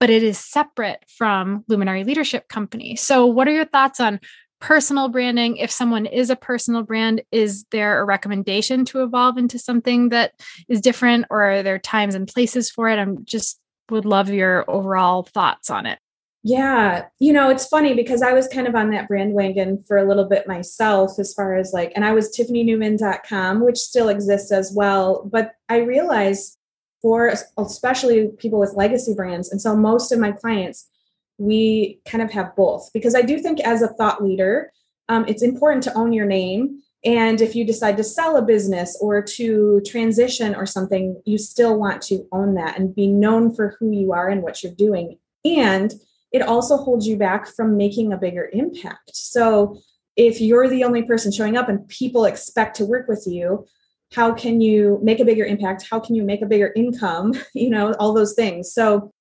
but 0.00 0.08
it 0.08 0.22
is 0.22 0.38
separate 0.38 1.04
from 1.06 1.64
Luminary 1.68 2.04
Leadership 2.04 2.48
Company. 2.48 2.96
So, 2.96 3.26
what 3.26 3.46
are 3.46 3.52
your 3.52 3.66
thoughts 3.66 4.00
on 4.00 4.20
personal 4.66 5.08
branding 5.08 5.58
if 5.58 5.70
someone 5.70 6.06
is 6.06 6.28
a 6.28 6.34
personal 6.34 6.82
brand 6.82 7.22
is 7.30 7.64
there 7.70 8.00
a 8.00 8.04
recommendation 8.04 8.84
to 8.84 9.04
evolve 9.04 9.38
into 9.38 9.60
something 9.60 10.08
that 10.08 10.32
is 10.68 10.80
different 10.80 11.24
or 11.30 11.52
are 11.52 11.62
there 11.62 11.78
times 11.78 12.16
and 12.16 12.26
places 12.26 12.68
for 12.68 12.88
it? 12.88 12.98
I'm 12.98 13.24
just 13.24 13.60
would 13.90 14.04
love 14.04 14.28
your 14.28 14.68
overall 14.68 15.22
thoughts 15.22 15.70
on 15.70 15.86
it. 15.86 16.00
Yeah 16.42 17.04
you 17.20 17.32
know 17.32 17.48
it's 17.48 17.66
funny 17.66 17.94
because 17.94 18.22
i 18.22 18.32
was 18.32 18.46
kind 18.46 18.68
of 18.68 18.76
on 18.76 18.90
that 18.90 19.08
brand 19.08 19.32
wagon 19.32 19.82
for 19.86 19.96
a 19.96 20.06
little 20.06 20.28
bit 20.28 20.46
myself 20.46 21.18
as 21.18 21.34
far 21.34 21.56
as 21.56 21.72
like 21.72 21.92
and 21.96 22.04
i 22.04 22.12
was 22.12 22.36
tiffanynewman.com 22.36 23.64
which 23.64 23.78
still 23.78 24.08
exists 24.08 24.52
as 24.52 24.72
well 24.72 25.28
but 25.32 25.52
i 25.68 25.78
realized 25.78 26.56
for 27.02 27.32
especially 27.58 28.28
people 28.38 28.60
with 28.60 28.74
legacy 28.74 29.12
brands 29.12 29.50
and 29.50 29.60
so 29.60 29.74
most 29.74 30.12
of 30.12 30.20
my 30.20 30.30
clients 30.30 30.88
we 31.38 32.00
kind 32.06 32.22
of 32.22 32.30
have 32.32 32.56
both 32.56 32.90
because 32.92 33.14
I 33.14 33.22
do 33.22 33.38
think 33.38 33.60
as 33.60 33.82
a 33.82 33.88
thought 33.88 34.22
leader, 34.22 34.72
um, 35.08 35.24
it's 35.28 35.42
important 35.42 35.82
to 35.84 35.94
own 35.94 36.12
your 36.12 36.26
name. 36.26 36.82
And 37.04 37.40
if 37.40 37.54
you 37.54 37.64
decide 37.64 37.96
to 37.98 38.04
sell 38.04 38.36
a 38.36 38.42
business 38.42 38.98
or 39.00 39.22
to 39.22 39.80
transition 39.86 40.54
or 40.54 40.66
something, 40.66 41.20
you 41.24 41.38
still 41.38 41.78
want 41.78 42.02
to 42.02 42.26
own 42.32 42.54
that 42.54 42.78
and 42.78 42.94
be 42.94 43.06
known 43.06 43.54
for 43.54 43.76
who 43.78 43.92
you 43.92 44.12
are 44.12 44.28
and 44.28 44.42
what 44.42 44.62
you're 44.62 44.74
doing. 44.74 45.18
And 45.44 45.94
it 46.32 46.42
also 46.42 46.76
holds 46.76 47.06
you 47.06 47.16
back 47.16 47.46
from 47.46 47.76
making 47.76 48.12
a 48.12 48.18
bigger 48.18 48.50
impact. 48.52 49.14
So 49.14 49.78
if 50.16 50.40
you're 50.40 50.68
the 50.68 50.82
only 50.82 51.02
person 51.02 51.30
showing 51.30 51.56
up 51.56 51.68
and 51.68 51.86
people 51.88 52.24
expect 52.24 52.76
to 52.76 52.86
work 52.86 53.06
with 53.06 53.24
you, 53.26 53.66
how 54.12 54.32
can 54.32 54.60
you 54.60 54.98
make 55.02 55.20
a 55.20 55.24
bigger 55.24 55.44
impact? 55.44 55.86
How 55.88 56.00
can 56.00 56.14
you 56.14 56.24
make 56.24 56.42
a 56.42 56.46
bigger 56.46 56.72
income? 56.74 57.34
You 57.54 57.70
know, 57.70 57.92
all 57.94 58.12
those 58.12 58.34
things. 58.34 58.72
So 58.72 59.12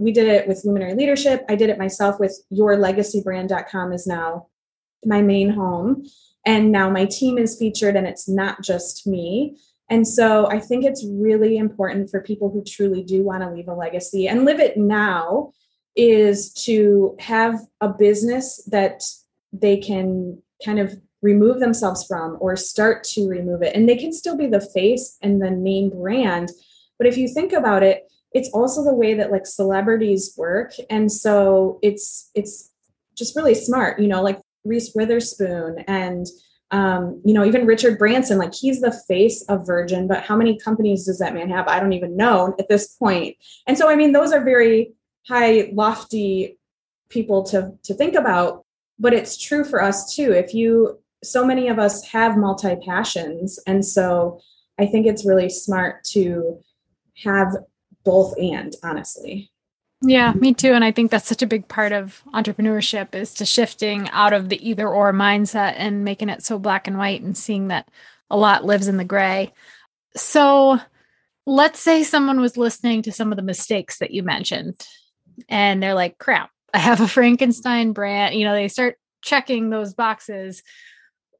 we 0.00 0.12
did 0.12 0.26
it 0.26 0.48
with 0.48 0.62
Luminary 0.64 0.94
Leadership. 0.94 1.44
I 1.48 1.54
did 1.56 1.68
it 1.68 1.78
myself 1.78 2.18
with 2.18 2.42
yourlegacybrand.com 2.50 3.92
is 3.92 4.06
now 4.06 4.46
my 5.04 5.20
main 5.20 5.50
home. 5.50 6.06
And 6.46 6.72
now 6.72 6.88
my 6.88 7.04
team 7.04 7.36
is 7.36 7.58
featured 7.58 7.96
and 7.96 8.06
it's 8.06 8.26
not 8.26 8.62
just 8.62 9.06
me. 9.06 9.58
And 9.90 10.08
so 10.08 10.46
I 10.46 10.58
think 10.58 10.84
it's 10.84 11.04
really 11.06 11.58
important 11.58 12.10
for 12.10 12.22
people 12.22 12.50
who 12.50 12.64
truly 12.64 13.02
do 13.02 13.22
want 13.22 13.42
to 13.42 13.50
leave 13.50 13.68
a 13.68 13.74
legacy 13.74 14.26
and 14.26 14.46
live 14.46 14.58
it 14.58 14.78
now 14.78 15.52
is 15.96 16.52
to 16.64 17.14
have 17.20 17.60
a 17.82 17.88
business 17.88 18.64
that 18.70 19.02
they 19.52 19.76
can 19.76 20.40
kind 20.64 20.78
of 20.78 20.98
remove 21.20 21.60
themselves 21.60 22.06
from 22.06 22.38
or 22.40 22.56
start 22.56 23.04
to 23.04 23.28
remove 23.28 23.62
it. 23.62 23.76
And 23.76 23.86
they 23.86 23.96
can 23.96 24.14
still 24.14 24.36
be 24.36 24.46
the 24.46 24.60
face 24.60 25.18
and 25.20 25.42
the 25.42 25.50
name 25.50 25.90
brand. 25.90 26.50
But 26.96 27.06
if 27.06 27.18
you 27.18 27.28
think 27.28 27.52
about 27.52 27.82
it, 27.82 28.10
it's 28.32 28.48
also 28.50 28.84
the 28.84 28.94
way 28.94 29.14
that 29.14 29.30
like 29.30 29.46
celebrities 29.46 30.34
work. 30.36 30.72
And 30.88 31.10
so 31.10 31.78
it's 31.82 32.30
it's 32.34 32.70
just 33.20 33.36
really 33.36 33.54
smart 33.54 34.00
you 34.00 34.08
know 34.08 34.22
like 34.22 34.40
reese 34.64 34.92
witherspoon 34.94 35.84
and 35.86 36.26
um, 36.72 37.20
you 37.24 37.34
know 37.34 37.44
even 37.44 37.66
richard 37.66 37.98
branson 37.98 38.38
like 38.38 38.54
he's 38.54 38.80
the 38.80 38.98
face 39.06 39.44
of 39.48 39.66
virgin 39.66 40.08
but 40.08 40.22
how 40.22 40.36
many 40.36 40.58
companies 40.58 41.04
does 41.04 41.18
that 41.18 41.34
man 41.34 41.50
have? 41.50 41.68
I 41.68 41.80
don't 41.80 41.92
even 41.92 42.16
know 42.16 42.54
at 42.58 42.68
this 42.68 42.88
point. 42.96 43.36
and 43.66 43.76
so 43.76 43.88
i 43.88 43.94
mean 43.94 44.12
those 44.12 44.32
are 44.32 44.42
very 44.42 44.92
high 45.28 45.70
lofty 45.74 46.58
people 47.08 47.42
to 47.44 47.72
to 47.82 47.94
think 47.94 48.14
about 48.14 48.64
but 48.98 49.14
it's 49.14 49.38
true 49.38 49.64
for 49.64 49.82
us 49.82 50.14
too. 50.14 50.30
If 50.32 50.52
you 50.52 50.98
so 51.24 51.44
many 51.44 51.68
of 51.68 51.78
us 51.78 52.06
have 52.08 52.36
multi 52.36 52.76
passions 52.86 53.58
and 53.66 53.84
so 53.84 54.40
i 54.78 54.86
think 54.86 55.06
it's 55.06 55.26
really 55.26 55.50
smart 55.50 56.04
to 56.04 56.58
have 57.24 57.48
both 58.04 58.34
and 58.38 58.74
honestly. 58.82 59.50
Yeah 60.02 60.32
me 60.32 60.54
too 60.54 60.72
and 60.72 60.82
i 60.82 60.92
think 60.92 61.10
that's 61.10 61.28
such 61.28 61.42
a 61.42 61.46
big 61.46 61.68
part 61.68 61.92
of 61.92 62.22
entrepreneurship 62.32 63.14
is 63.14 63.34
to 63.34 63.44
shifting 63.44 64.08
out 64.10 64.32
of 64.32 64.48
the 64.48 64.66
either 64.66 64.88
or 64.88 65.12
mindset 65.12 65.74
and 65.76 66.04
making 66.04 66.30
it 66.30 66.42
so 66.42 66.58
black 66.58 66.86
and 66.86 66.96
white 66.96 67.20
and 67.20 67.36
seeing 67.36 67.68
that 67.68 67.86
a 68.30 68.36
lot 68.36 68.64
lives 68.64 68.86
in 68.86 68.96
the 68.96 69.04
gray. 69.04 69.52
So 70.16 70.78
let's 71.46 71.80
say 71.80 72.02
someone 72.02 72.40
was 72.40 72.56
listening 72.56 73.02
to 73.02 73.12
some 73.12 73.32
of 73.32 73.36
the 73.36 73.42
mistakes 73.42 73.98
that 73.98 74.12
you 74.12 74.22
mentioned 74.22 74.80
and 75.48 75.82
they're 75.82 75.94
like 75.94 76.18
crap 76.18 76.50
i 76.74 76.78
have 76.78 77.00
a 77.00 77.08
frankenstein 77.08 77.92
brand 77.92 78.34
you 78.34 78.44
know 78.44 78.54
they 78.54 78.68
start 78.68 78.96
checking 79.22 79.70
those 79.70 79.94
boxes 79.94 80.62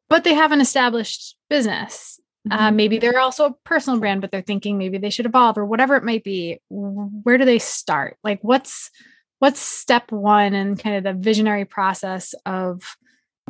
but 0.08 0.24
they 0.24 0.34
have 0.34 0.52
an 0.52 0.60
established 0.60 1.36
business 1.48 2.18
uh, 2.50 2.56
mm-hmm. 2.56 2.76
maybe 2.76 2.98
they're 2.98 3.18
also 3.18 3.46
a 3.46 3.54
personal 3.64 3.98
brand, 3.98 4.20
but 4.20 4.30
they're 4.30 4.40
thinking 4.40 4.78
maybe 4.78 4.98
they 4.98 5.10
should 5.10 5.26
evolve 5.26 5.58
or 5.58 5.66
whatever 5.66 5.96
it 5.96 6.04
might 6.04 6.24
be. 6.24 6.60
Where 6.68 7.38
do 7.38 7.44
they 7.44 7.58
start? 7.58 8.16
Like, 8.24 8.38
what's 8.42 8.90
what's 9.40 9.60
step 9.60 10.12
one 10.12 10.54
and 10.54 10.78
kind 10.78 10.96
of 10.96 11.04
the 11.04 11.20
visionary 11.20 11.64
process 11.64 12.34
of 12.46 12.82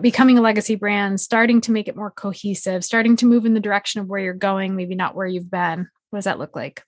becoming 0.00 0.38
a 0.38 0.40
legacy 0.40 0.76
brand, 0.76 1.20
starting 1.20 1.60
to 1.62 1.72
make 1.72 1.88
it 1.88 1.96
more 1.96 2.10
cohesive, 2.10 2.84
starting 2.84 3.16
to 3.16 3.26
move 3.26 3.44
in 3.44 3.54
the 3.54 3.60
direction 3.60 4.00
of 4.00 4.08
where 4.08 4.20
you're 4.20 4.34
going, 4.34 4.76
maybe 4.76 4.94
not 4.94 5.14
where 5.14 5.26
you've 5.26 5.50
been? 5.50 5.88
What 6.10 6.18
does 6.18 6.24
that 6.24 6.38
look 6.38 6.56
like? 6.56 6.82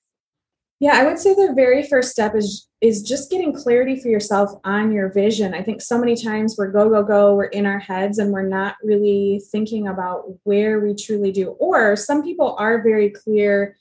Yeah, 0.83 0.99
I 0.99 1.05
would 1.05 1.21
say 1.21 1.33
the 1.33 1.53
very 1.55 1.85
first 1.85 2.11
step 2.11 2.35
is 2.35 2.66
is 2.81 3.05
just 3.05 3.31
getting 3.31 3.53
clarity 3.53 4.01
for 4.01 4.09
yourself 4.09 4.51
on 4.64 4.90
your 4.90 5.12
vision. 5.12 5.55
I 5.55 5.62
think 5.62 5.81
so 5.81 5.97
many 5.97 6.16
times 6.16 6.57
we're 6.59 6.73
go 6.73 6.88
go 6.90 7.05
go, 7.05 7.37
we're 7.37 7.45
in 7.45 7.66
our 7.66 7.79
heads 7.79 8.18
and 8.18 8.33
we're 8.33 8.49
not 8.49 8.75
really 8.83 9.40
thinking 9.53 9.87
about 9.87 10.25
where 10.42 10.81
we 10.81 10.97
truly 10.97 11.31
do. 11.31 11.51
Or 11.51 11.95
some 11.95 12.25
people 12.25 12.57
are 12.59 12.83
very 12.83 13.11
clear 13.11 13.77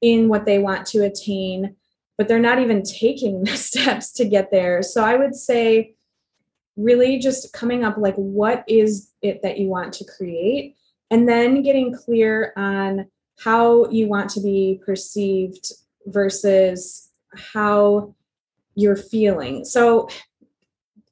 in 0.00 0.30
what 0.30 0.46
they 0.46 0.58
want 0.58 0.86
to 0.86 1.04
attain, 1.04 1.76
but 2.16 2.26
they're 2.26 2.38
not 2.38 2.58
even 2.58 2.82
taking 2.82 3.44
the 3.44 3.54
steps 3.54 4.10
to 4.12 4.24
get 4.24 4.50
there. 4.50 4.82
So 4.82 5.04
I 5.04 5.16
would 5.16 5.34
say 5.34 5.94
really 6.78 7.18
just 7.18 7.52
coming 7.52 7.84
up 7.84 7.98
like 7.98 8.16
what 8.16 8.64
is 8.66 9.12
it 9.20 9.42
that 9.42 9.58
you 9.58 9.68
want 9.68 9.92
to 9.92 10.06
create 10.06 10.74
and 11.10 11.28
then 11.28 11.62
getting 11.62 11.94
clear 11.94 12.54
on 12.56 13.08
how 13.40 13.90
you 13.90 14.08
want 14.08 14.30
to 14.30 14.40
be 14.40 14.80
perceived 14.86 15.70
versus 16.06 17.10
how 17.34 18.14
you're 18.74 18.96
feeling. 18.96 19.64
So 19.64 20.08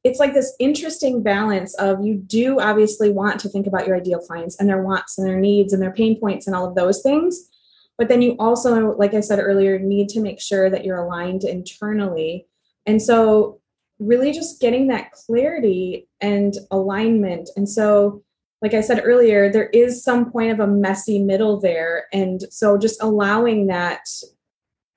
it's 0.05 0.21
like 0.21 0.35
this 0.35 0.55
interesting 0.61 1.23
balance 1.23 1.75
of 1.75 2.05
you 2.05 2.15
do 2.15 2.61
obviously 2.61 3.11
want 3.11 3.41
to 3.41 3.49
think 3.49 3.67
about 3.67 3.87
your 3.87 3.97
ideal 3.97 4.19
clients 4.19 4.61
and 4.61 4.69
their 4.69 4.83
wants 4.83 5.17
and 5.17 5.27
their 5.27 5.41
needs 5.41 5.73
and 5.73 5.83
their 5.83 5.93
pain 5.93 6.21
points 6.21 6.47
and 6.47 6.55
all 6.55 6.69
of 6.69 6.75
those 6.75 7.03
things. 7.03 7.49
But 7.97 8.09
then 8.09 8.21
you 8.21 8.37
also, 8.39 8.95
like 8.97 9.15
I 9.15 9.21
said 9.21 9.39
earlier, 9.39 9.79
need 9.79 10.09
to 10.11 10.21
make 10.21 10.41
sure 10.41 10.69
that 10.69 10.85
you're 10.85 10.99
aligned 10.99 11.45
internally. 11.45 12.47
And 12.87 13.01
so, 13.01 13.61
really 14.01 14.33
just 14.33 14.61
getting 14.61 14.89
that 14.89 15.13
clarity 15.13 16.09
and 16.21 16.55
alignment. 16.73 17.49
And 17.57 17.69
so, 17.69 18.23
like 18.61 18.75
I 18.75 18.81
said 18.81 19.03
earlier, 19.05 19.51
there 19.51 19.69
is 19.69 20.03
some 20.03 20.31
point 20.31 20.51
of 20.51 20.59
a 20.59 20.67
messy 20.67 21.23
middle 21.23 21.61
there. 21.61 22.07
And 22.13 22.43
so, 22.51 22.77
just 22.77 23.01
allowing 23.01 23.69
that 23.69 24.07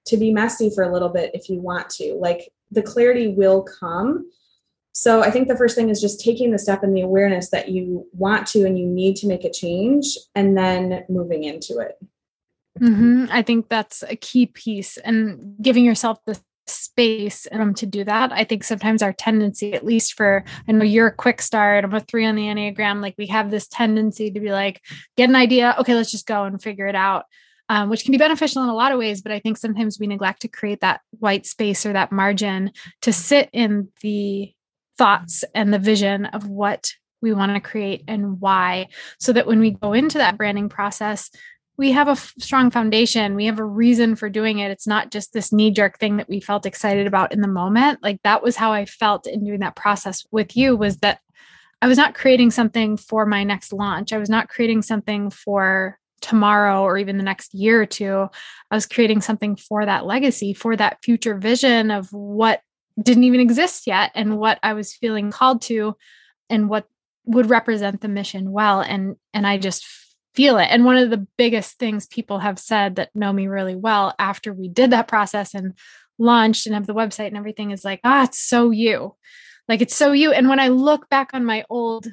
to 0.08 0.18
be 0.18 0.32
messy 0.32 0.70
for 0.74 0.84
a 0.84 0.92
little 0.92 1.10
bit 1.10 1.32
if 1.34 1.50
you 1.50 1.60
want 1.60 1.90
to. 1.92 2.18
Like 2.20 2.52
the 2.72 2.82
clarity 2.82 3.28
will 3.28 3.64
come. 3.64 4.30
So 4.94 5.22
I 5.22 5.30
think 5.30 5.48
the 5.48 5.58
first 5.58 5.76
thing 5.76 5.90
is 5.90 6.02
just 6.02 6.20
taking 6.20 6.52
the 6.52 6.60
step 6.60 6.82
and 6.82 6.96
the 6.96 7.02
awareness 7.02 7.50
that 7.52 7.70
you 7.70 8.08
want 8.14 8.48
to 8.48 8.66
and 8.66 8.80
you 8.80 8.86
need 8.86 9.16
to 9.18 9.28
make 9.28 9.44
a 9.44 9.52
change 9.52 10.18
and 10.34 10.58
then 10.58 11.04
moving 11.08 11.44
into 11.44 11.78
it. 11.80 12.00
Mm-hmm. 12.80 13.26
I 13.30 13.42
think 13.42 13.70
that's 13.70 14.04
a 14.04 14.16
key 14.16 14.48
piece 14.48 14.98
and 14.98 15.56
giving 15.62 15.86
yourself 15.86 16.20
the 16.26 16.40
space 16.66 17.48
um, 17.52 17.74
to 17.76 17.86
do 17.86 18.04
that. 18.04 18.32
I 18.32 18.44
think 18.44 18.64
sometimes 18.64 19.02
our 19.02 19.14
tendency, 19.14 19.74
at 19.74 19.86
least 19.86 20.14
for, 20.14 20.44
I 20.68 20.72
know 20.72 20.84
you're 20.84 21.08
a 21.08 21.16
quick 21.16 21.42
start, 21.42 21.86
I'm 21.86 21.94
a 21.94 22.00
three 22.00 22.26
on 22.26 22.36
the 22.36 22.44
Enneagram, 22.44 23.02
like 23.02 23.16
we 23.18 23.28
have 23.28 23.52
this 23.52 23.68
tendency 23.68 24.32
to 24.32 24.40
be 24.40 24.52
like, 24.52 24.82
get 25.16 25.30
an 25.30 25.36
idea, 25.36 25.76
okay, 25.80 25.96
let's 25.96 26.12
just 26.12 26.28
go 26.28 26.44
and 26.44 26.62
figure 26.62 26.88
it 26.88 26.96
out 26.96 27.26
um, 27.70 27.90
which 27.90 28.04
can 28.04 28.12
be 28.12 28.18
beneficial 28.18 28.64
in 28.64 28.70
a 28.70 28.76
lot 28.76 28.92
of 28.92 29.00
ways. 29.00 29.22
But 29.22 29.32
I 29.32 29.40
think 29.40 29.58
sometimes 29.58 30.00
we 30.00 30.08
neglect 30.08 30.42
to 30.42 30.48
create 30.48 30.82
that 30.82 31.02
white 31.20 31.46
space 31.46 31.86
or 31.86 31.94
that 31.94 32.12
margin 32.12 32.72
to 33.02 33.14
sit 33.14 33.50
in 33.54 33.90
the 34.02 34.54
thoughts 34.98 35.44
and 35.54 35.74
the 35.74 35.80
vision 35.80 36.26
of 36.26 36.48
what 36.48 36.92
we 37.22 37.34
want 37.34 37.54
to 37.54 37.60
create 37.60 38.04
and 38.08 38.40
why, 38.40 38.88
so 39.20 39.34
that 39.34 39.48
when 39.48 39.60
we 39.60 39.72
go 39.72 39.94
into 39.94 40.18
that 40.20 40.38
branding 40.38 40.70
process, 40.70 41.30
we 41.78 41.92
have 41.92 42.08
a 42.08 42.12
f- 42.12 42.34
strong 42.40 42.72
foundation. 42.72 43.36
We 43.36 43.46
have 43.46 43.60
a 43.60 43.66
reason 43.66 44.16
for 44.16 44.30
doing 44.30 44.60
it. 44.60 44.72
It's 44.72 44.88
not 44.88 45.12
just 45.12 45.34
this 45.34 45.54
knee 45.54 45.72
jerk 45.72 46.00
thing 46.00 46.18
that 46.18 46.30
we 46.30 46.40
felt 46.40 46.66
excited 46.66 47.06
about 47.06 47.32
in 47.32 47.42
the 47.42 47.48
moment. 47.48 48.00
Like 48.02 48.22
that 48.24 48.42
was 48.42 48.56
how 48.56 48.72
I 48.72 48.86
felt 48.86 49.28
in 49.28 49.46
doing 49.46 49.60
that 49.60 49.76
process 49.76 50.26
with 50.32 50.58
you 50.58 50.76
was 50.76 50.98
that 50.98 51.20
I 51.82 51.88
was 51.88 51.98
not 51.98 52.16
creating 52.16 52.50
something 52.50 52.98
for 52.98 53.26
my 53.28 53.44
next 53.44 53.72
launch. 53.72 54.12
I 54.12 54.18
was 54.18 54.30
not 54.30 54.50
creating 54.50 54.82
something 54.82 55.30
for 55.30 56.00
tomorrow 56.22 56.82
or 56.82 56.98
even 56.98 57.18
the 57.18 57.24
next 57.24 57.54
year 57.54 57.82
or 57.82 57.86
two, 57.86 58.28
I 58.72 58.76
was 58.76 58.86
creating 58.86 59.22
something 59.22 59.56
for 59.56 59.86
that 59.86 60.06
legacy, 60.06 60.54
for 60.54 60.76
that 60.76 61.00
future 61.04 61.38
vision 61.38 61.92
of 61.92 62.10
what 62.12 62.62
didn't 63.02 63.26
even 63.26 63.40
exist 63.40 63.88
yet 63.88 64.12
and 64.16 64.38
what 64.38 64.60
I 64.64 64.74
was 64.74 64.94
feeling 64.94 65.32
called 65.32 65.62
to 65.64 65.96
and 66.50 66.70
what 66.70 66.88
would 67.26 67.50
represent 67.50 68.02
the 68.02 68.08
mission 68.08 68.52
well 68.52 68.82
and 68.82 69.18
and 69.34 69.46
I 69.46 69.58
just 69.58 69.86
feel 70.34 70.58
it. 70.60 70.68
And 70.70 70.86
one 70.86 70.98
of 70.98 71.10
the 71.10 71.26
biggest 71.38 71.80
things 71.80 72.06
people 72.06 72.40
have 72.40 72.60
said 72.60 72.96
that 72.96 73.16
know 73.16 73.34
me 73.34 73.48
really 73.48 73.76
well 73.76 74.14
after 74.20 74.54
we 74.54 74.70
did 74.70 74.92
that 74.92 75.08
process 75.08 75.54
and 75.54 75.74
launched 76.20 76.68
and 76.68 76.76
have 76.76 76.86
the 76.86 76.94
website 76.94 77.28
and 77.28 77.38
everything 77.38 77.72
is 77.72 77.84
like, 77.84 78.00
ah, 78.04 78.24
it's 78.24 78.40
so 78.40 78.70
you. 78.70 79.16
Like 79.68 79.82
it's 79.82 79.96
so 79.96 80.12
you. 80.12 80.32
And 80.32 80.48
when 80.48 80.60
I 80.60 80.70
look 80.70 81.10
back 81.10 81.32
on 81.34 81.44
my 81.44 81.66
old 81.70 82.08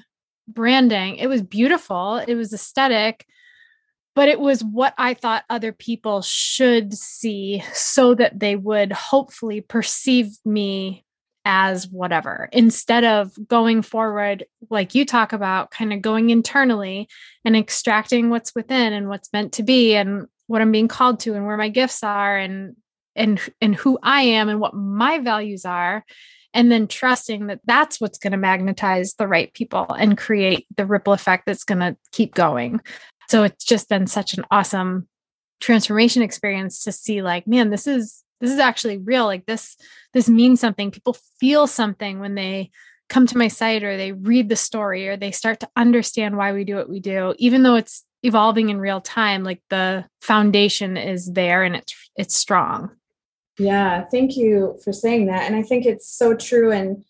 branding, 0.48 1.16
it 1.16 1.26
was 1.26 1.42
beautiful, 1.42 2.16
it 2.16 2.34
was 2.34 2.52
aesthetic, 2.52 3.26
but 4.14 4.28
it 4.28 4.40
was 4.40 4.62
what 4.62 4.94
I 4.96 5.14
thought 5.14 5.44
other 5.50 5.72
people 5.72 6.22
should 6.22 6.94
see 6.94 7.62
so 7.72 8.14
that 8.14 8.38
they 8.38 8.56
would 8.56 8.92
hopefully 8.92 9.60
perceive 9.60 10.36
me 10.44 11.04
as 11.44 11.86
whatever 11.88 12.48
instead 12.52 13.04
of 13.04 13.32
going 13.46 13.82
forward 13.82 14.46
like 14.70 14.94
you 14.94 15.04
talk 15.04 15.34
about 15.34 15.70
kind 15.70 15.92
of 15.92 16.00
going 16.00 16.30
internally 16.30 17.06
and 17.44 17.54
extracting 17.54 18.30
what's 18.30 18.54
within 18.54 18.94
and 18.94 19.10
what's 19.10 19.30
meant 19.30 19.52
to 19.52 19.62
be 19.62 19.94
and 19.94 20.26
what 20.46 20.62
I'm 20.62 20.72
being 20.72 20.88
called 20.88 21.20
to 21.20 21.34
and 21.34 21.44
where 21.44 21.58
my 21.58 21.68
gifts 21.68 22.02
are 22.02 22.38
and 22.38 22.76
and 23.14 23.38
and 23.60 23.74
who 23.74 23.98
I 24.02 24.22
am 24.22 24.48
and 24.48 24.58
what 24.58 24.74
my 24.74 25.18
values 25.18 25.66
are 25.66 26.04
and 26.54 26.70
then 26.70 26.86
trusting 26.86 27.48
that 27.48 27.60
that's 27.64 28.00
what's 28.00 28.18
going 28.18 28.30
to 28.30 28.38
magnetize 28.38 29.14
the 29.14 29.26
right 29.26 29.52
people 29.52 29.86
and 29.92 30.16
create 30.16 30.66
the 30.76 30.86
ripple 30.86 31.12
effect 31.12 31.44
that's 31.46 31.64
going 31.64 31.80
to 31.80 31.96
keep 32.12 32.34
going 32.34 32.80
so 33.28 33.44
it's 33.44 33.64
just 33.64 33.88
been 33.88 34.06
such 34.06 34.34
an 34.34 34.44
awesome 34.50 35.08
transformation 35.60 36.22
experience 36.22 36.84
to 36.84 36.92
see 36.92 37.22
like 37.22 37.46
man 37.46 37.70
this 37.70 37.86
is 37.86 38.22
this 38.40 38.50
is 38.50 38.58
actually 38.58 38.98
real 38.98 39.24
like 39.24 39.46
this 39.46 39.76
this 40.12 40.28
means 40.28 40.60
something 40.60 40.90
people 40.90 41.16
feel 41.40 41.66
something 41.66 42.20
when 42.20 42.34
they 42.34 42.70
come 43.08 43.26
to 43.26 43.38
my 43.38 43.48
site 43.48 43.82
or 43.82 43.96
they 43.96 44.12
read 44.12 44.48
the 44.48 44.56
story 44.56 45.08
or 45.08 45.16
they 45.16 45.30
start 45.30 45.60
to 45.60 45.68
understand 45.76 46.36
why 46.36 46.52
we 46.52 46.64
do 46.64 46.76
what 46.76 46.88
we 46.88 47.00
do 47.00 47.34
even 47.38 47.62
though 47.62 47.76
it's 47.76 48.04
evolving 48.22 48.70
in 48.70 48.78
real 48.78 49.00
time 49.00 49.44
like 49.44 49.62
the 49.70 50.04
foundation 50.20 50.96
is 50.96 51.30
there 51.32 51.62
and 51.62 51.76
it's 51.76 52.10
it's 52.16 52.34
strong 52.34 52.90
yeah, 53.58 54.04
thank 54.10 54.36
you 54.36 54.78
for 54.82 54.92
saying 54.92 55.26
that. 55.26 55.44
And 55.44 55.54
I 55.54 55.62
think 55.62 55.86
it's 55.86 56.08
so 56.08 56.34
true. 56.34 56.72
And, 56.72 57.04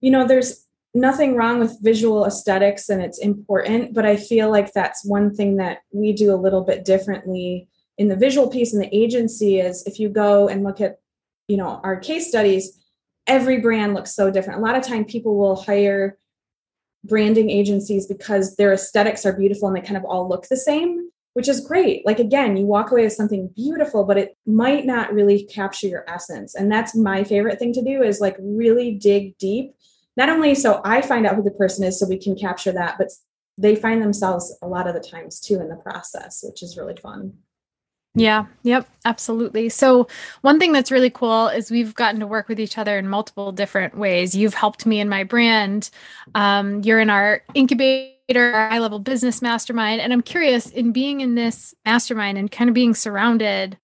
you 0.00 0.10
know, 0.10 0.26
there's 0.26 0.64
nothing 0.94 1.36
wrong 1.36 1.58
with 1.58 1.82
visual 1.82 2.24
aesthetics 2.24 2.88
and 2.88 3.02
it's 3.02 3.18
important, 3.18 3.94
but 3.94 4.06
I 4.06 4.16
feel 4.16 4.50
like 4.50 4.72
that's 4.72 5.04
one 5.04 5.34
thing 5.34 5.56
that 5.56 5.78
we 5.92 6.12
do 6.12 6.32
a 6.32 6.36
little 6.36 6.62
bit 6.62 6.84
differently 6.84 7.68
in 7.98 8.08
the 8.08 8.16
visual 8.16 8.48
piece 8.48 8.72
in 8.72 8.80
the 8.80 8.94
agency 8.94 9.60
is 9.60 9.84
if 9.86 9.98
you 9.98 10.08
go 10.08 10.48
and 10.48 10.64
look 10.64 10.80
at, 10.80 11.00
you 11.48 11.56
know, 11.56 11.80
our 11.82 11.96
case 11.96 12.28
studies, 12.28 12.78
every 13.26 13.60
brand 13.60 13.94
looks 13.94 14.14
so 14.14 14.30
different. 14.30 14.60
A 14.60 14.62
lot 14.62 14.76
of 14.76 14.82
time 14.82 15.04
people 15.04 15.36
will 15.36 15.56
hire 15.56 16.16
branding 17.04 17.50
agencies 17.50 18.06
because 18.06 18.56
their 18.56 18.72
aesthetics 18.72 19.26
are 19.26 19.32
beautiful 19.32 19.68
and 19.68 19.76
they 19.76 19.80
kind 19.80 19.96
of 19.96 20.04
all 20.04 20.28
look 20.28 20.48
the 20.48 20.56
same 20.56 21.08
which 21.38 21.48
is 21.48 21.60
great. 21.60 22.04
Like 22.04 22.18
again, 22.18 22.56
you 22.56 22.66
walk 22.66 22.90
away 22.90 23.04
with 23.04 23.12
something 23.12 23.48
beautiful, 23.54 24.02
but 24.02 24.18
it 24.18 24.36
might 24.44 24.84
not 24.84 25.12
really 25.12 25.44
capture 25.44 25.86
your 25.86 26.04
essence. 26.08 26.56
And 26.56 26.68
that's 26.68 26.96
my 26.96 27.22
favorite 27.22 27.60
thing 27.60 27.72
to 27.74 27.80
do 27.80 28.02
is 28.02 28.20
like 28.20 28.36
really 28.40 28.94
dig 28.94 29.38
deep. 29.38 29.72
Not 30.18 30.28
only 30.28 30.54
so 30.56 30.82
I 30.84 31.00
find 31.00 31.26
out 31.26 31.36
who 31.36 31.42
the 31.42 31.52
person 31.52 31.84
is 31.84 31.98
so 31.98 32.06
we 32.06 32.18
can 32.18 32.36
capture 32.36 32.72
that, 32.72 32.96
but 32.98 33.08
they 33.56 33.74
find 33.74 34.02
themselves 34.02 34.54
a 34.60 34.66
lot 34.66 34.86
of 34.86 34.94
the 34.94 35.00
times 35.00 35.40
too 35.40 35.60
in 35.60 35.68
the 35.68 35.76
process, 35.76 36.44
which 36.46 36.62
is 36.62 36.76
really 36.76 36.96
fun. 36.96 37.32
Yeah, 38.14 38.46
yep, 38.64 38.88
absolutely. 39.04 39.68
So, 39.68 40.08
one 40.40 40.58
thing 40.58 40.72
that's 40.72 40.90
really 40.90 41.10
cool 41.10 41.48
is 41.48 41.70
we've 41.70 41.94
gotten 41.94 42.18
to 42.20 42.26
work 42.26 42.48
with 42.48 42.58
each 42.58 42.78
other 42.78 42.98
in 42.98 43.08
multiple 43.08 43.52
different 43.52 43.96
ways. 43.96 44.34
You've 44.34 44.54
helped 44.54 44.86
me 44.86 44.98
in 44.98 45.08
my 45.08 45.22
brand. 45.22 45.90
Um, 46.34 46.82
you're 46.82 46.98
in 46.98 47.10
our 47.10 47.42
incubator 47.54 48.18
high 48.68 48.78
level 48.78 48.98
business 48.98 49.40
mastermind. 49.40 50.00
And 50.00 50.12
I'm 50.12 50.22
curious 50.22 50.68
in 50.70 50.90
being 50.90 51.20
in 51.20 51.36
this 51.36 51.74
mastermind 51.84 52.38
and 52.38 52.50
kind 52.50 52.68
of 52.68 52.74
being 52.74 52.94
surrounded, 52.94 53.78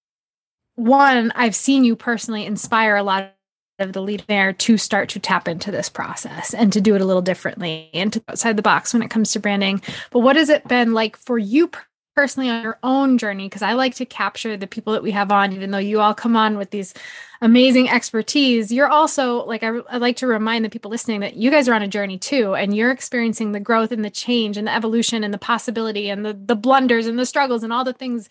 one, 0.75 1.31
I've 1.35 1.55
seen 1.55 1.85
you 1.85 1.95
personally 1.95 2.45
inspire 2.45 2.97
a 2.97 3.03
lot 3.03 3.34
of 3.79 3.93
the 3.93 4.01
lead 4.01 4.23
there 4.27 4.53
to 4.53 4.77
start 4.77 5.09
to 5.09 5.19
tap 5.19 5.47
into 5.47 5.71
this 5.71 5.89
process 5.89 6.53
and 6.53 6.71
to 6.73 6.81
do 6.81 6.95
it 6.95 7.01
a 7.01 7.05
little 7.05 7.21
differently 7.21 7.89
and 7.93 8.13
to 8.13 8.23
outside 8.29 8.55
the 8.55 8.61
box 8.61 8.93
when 8.93 9.03
it 9.03 9.09
comes 9.09 9.31
to 9.31 9.39
branding. 9.39 9.81
But 10.11 10.19
what 10.19 10.35
has 10.35 10.49
it 10.49 10.67
been 10.67 10.93
like 10.93 11.17
for 11.17 11.37
you 11.37 11.69
personally 12.15 12.49
on 12.49 12.63
your 12.63 12.79
own 12.81 13.17
journey 13.17 13.45
because 13.47 13.61
I 13.61 13.73
like 13.73 13.95
to 13.95 14.05
capture 14.05 14.55
the 14.55 14.67
people 14.67 14.93
that 14.93 15.03
we 15.03 15.11
have 15.11 15.31
on, 15.31 15.51
even 15.51 15.71
though 15.71 15.77
you 15.77 15.99
all 15.99 16.13
come 16.13 16.37
on 16.37 16.57
with 16.57 16.71
these 16.71 16.93
amazing 17.41 17.89
expertise. 17.89 18.71
You're 18.71 18.87
also 18.87 19.45
like, 19.45 19.63
I, 19.63 19.79
I, 19.89 19.97
like 19.97 20.15
to 20.17 20.27
remind 20.27 20.63
the 20.63 20.69
people 20.69 20.89
listening 20.89 21.19
that 21.19 21.35
you 21.35 21.51
guys 21.51 21.67
are 21.67 21.73
on 21.73 21.81
a 21.81 21.87
journey 21.87 22.17
too, 22.17 22.55
and 22.55 22.75
you're 22.75 22.91
experiencing 22.91 23.51
the 23.51 23.59
growth 23.59 23.91
and 23.91 24.03
the 24.03 24.09
change 24.09 24.55
and 24.55 24.67
the 24.67 24.73
evolution 24.73 25.25
and 25.25 25.33
the 25.33 25.37
possibility 25.37 26.09
and 26.09 26.25
the, 26.25 26.33
the 26.33 26.55
blunders 26.55 27.05
and 27.05 27.19
the 27.19 27.25
struggles 27.25 27.63
and 27.63 27.73
all 27.73 27.83
the 27.83 27.93
things 27.93 28.29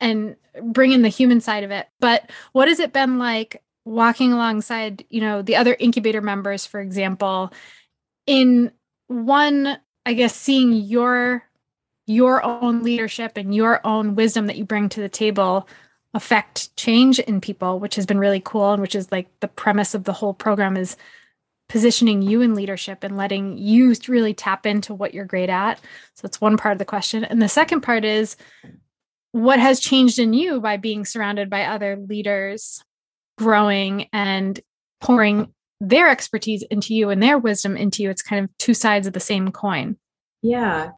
and 0.00 0.36
bringing 0.62 1.02
the 1.02 1.08
human 1.08 1.40
side 1.40 1.64
of 1.64 1.72
it. 1.72 1.88
But 2.00 2.30
what 2.52 2.68
has 2.68 2.78
it 2.78 2.92
been 2.92 3.18
like 3.18 3.62
walking 3.84 4.32
alongside, 4.32 5.04
you 5.10 5.20
know, 5.20 5.42
the 5.42 5.56
other 5.56 5.76
incubator 5.78 6.20
members, 6.20 6.66
for 6.66 6.80
example, 6.80 7.52
in 8.26 8.72
one, 9.08 9.78
I 10.06 10.14
guess, 10.14 10.34
seeing 10.34 10.72
your 10.72 11.44
your 12.06 12.44
own 12.44 12.82
leadership 12.82 13.36
and 13.36 13.54
your 13.54 13.80
own 13.86 14.14
wisdom 14.14 14.46
that 14.46 14.56
you 14.56 14.64
bring 14.64 14.90
to 14.90 15.00
the 15.00 15.08
table 15.08 15.66
affect 16.12 16.76
change 16.76 17.18
in 17.18 17.40
people 17.40 17.80
which 17.80 17.94
has 17.94 18.04
been 18.04 18.18
really 18.18 18.42
cool 18.44 18.72
and 18.72 18.82
which 18.82 18.94
is 18.94 19.10
like 19.10 19.26
the 19.40 19.48
premise 19.48 19.94
of 19.94 20.04
the 20.04 20.12
whole 20.12 20.34
program 20.34 20.76
is 20.76 20.98
positioning 21.68 22.22
you 22.22 22.42
in 22.42 22.54
leadership 22.54 23.02
and 23.02 23.16
letting 23.16 23.56
you 23.56 23.94
really 24.06 24.34
tap 24.34 24.66
into 24.66 24.94
what 24.94 25.14
you're 25.14 25.24
great 25.24 25.48
at. 25.48 25.78
So 26.14 26.22
that's 26.22 26.40
one 26.40 26.56
part 26.56 26.72
of 26.72 26.78
the 26.78 26.84
question. 26.84 27.24
And 27.24 27.40
the 27.40 27.48
second 27.48 27.80
part 27.80 28.04
is 28.04 28.36
what 29.32 29.58
has 29.58 29.80
changed 29.80 30.18
in 30.18 30.34
you 30.34 30.60
by 30.60 30.76
being 30.76 31.04
surrounded 31.04 31.48
by 31.48 31.64
other 31.64 31.96
leaders 31.96 32.84
growing 33.36 34.08
and 34.12 34.60
pouring 35.00 35.52
their 35.80 36.08
expertise 36.08 36.62
into 36.70 36.94
you 36.94 37.10
and 37.10 37.22
their 37.22 37.38
wisdom 37.38 37.76
into 37.76 38.02
you 38.02 38.10
it's 38.10 38.22
kind 38.22 38.44
of 38.44 38.50
two 38.58 38.74
sides 38.74 39.06
of 39.06 39.12
the 39.12 39.20
same 39.20 39.50
coin 39.50 39.96
yeah 40.42 40.90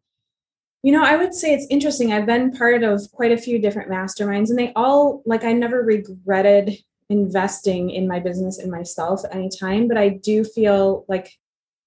you 0.87 0.93
know, 0.93 1.03
I 1.03 1.17
would 1.17 1.35
say 1.35 1.53
it's 1.53 1.67
interesting. 1.69 2.13
I've 2.13 2.27
been 2.27 2.53
part 2.53 2.85
of 2.85 3.11
quite 3.11 3.33
a 3.33 3.37
few 3.37 3.59
different 3.59 3.91
masterminds, 3.91 4.51
and 4.51 4.57
they 4.57 4.73
all, 4.77 5.21
like, 5.27 5.43
I 5.43 5.53
never 5.53 5.83
regretted 5.83 6.79
investing 7.09 7.91
in 7.91 8.07
my 8.07 8.21
business 8.21 8.59
and 8.59 8.71
myself 8.71 9.25
at 9.25 9.35
any 9.35 9.49
time. 9.49 9.89
But 9.89 9.99
I 9.99 10.11
do 10.11 10.45
feel 10.45 11.05
like 11.09 11.33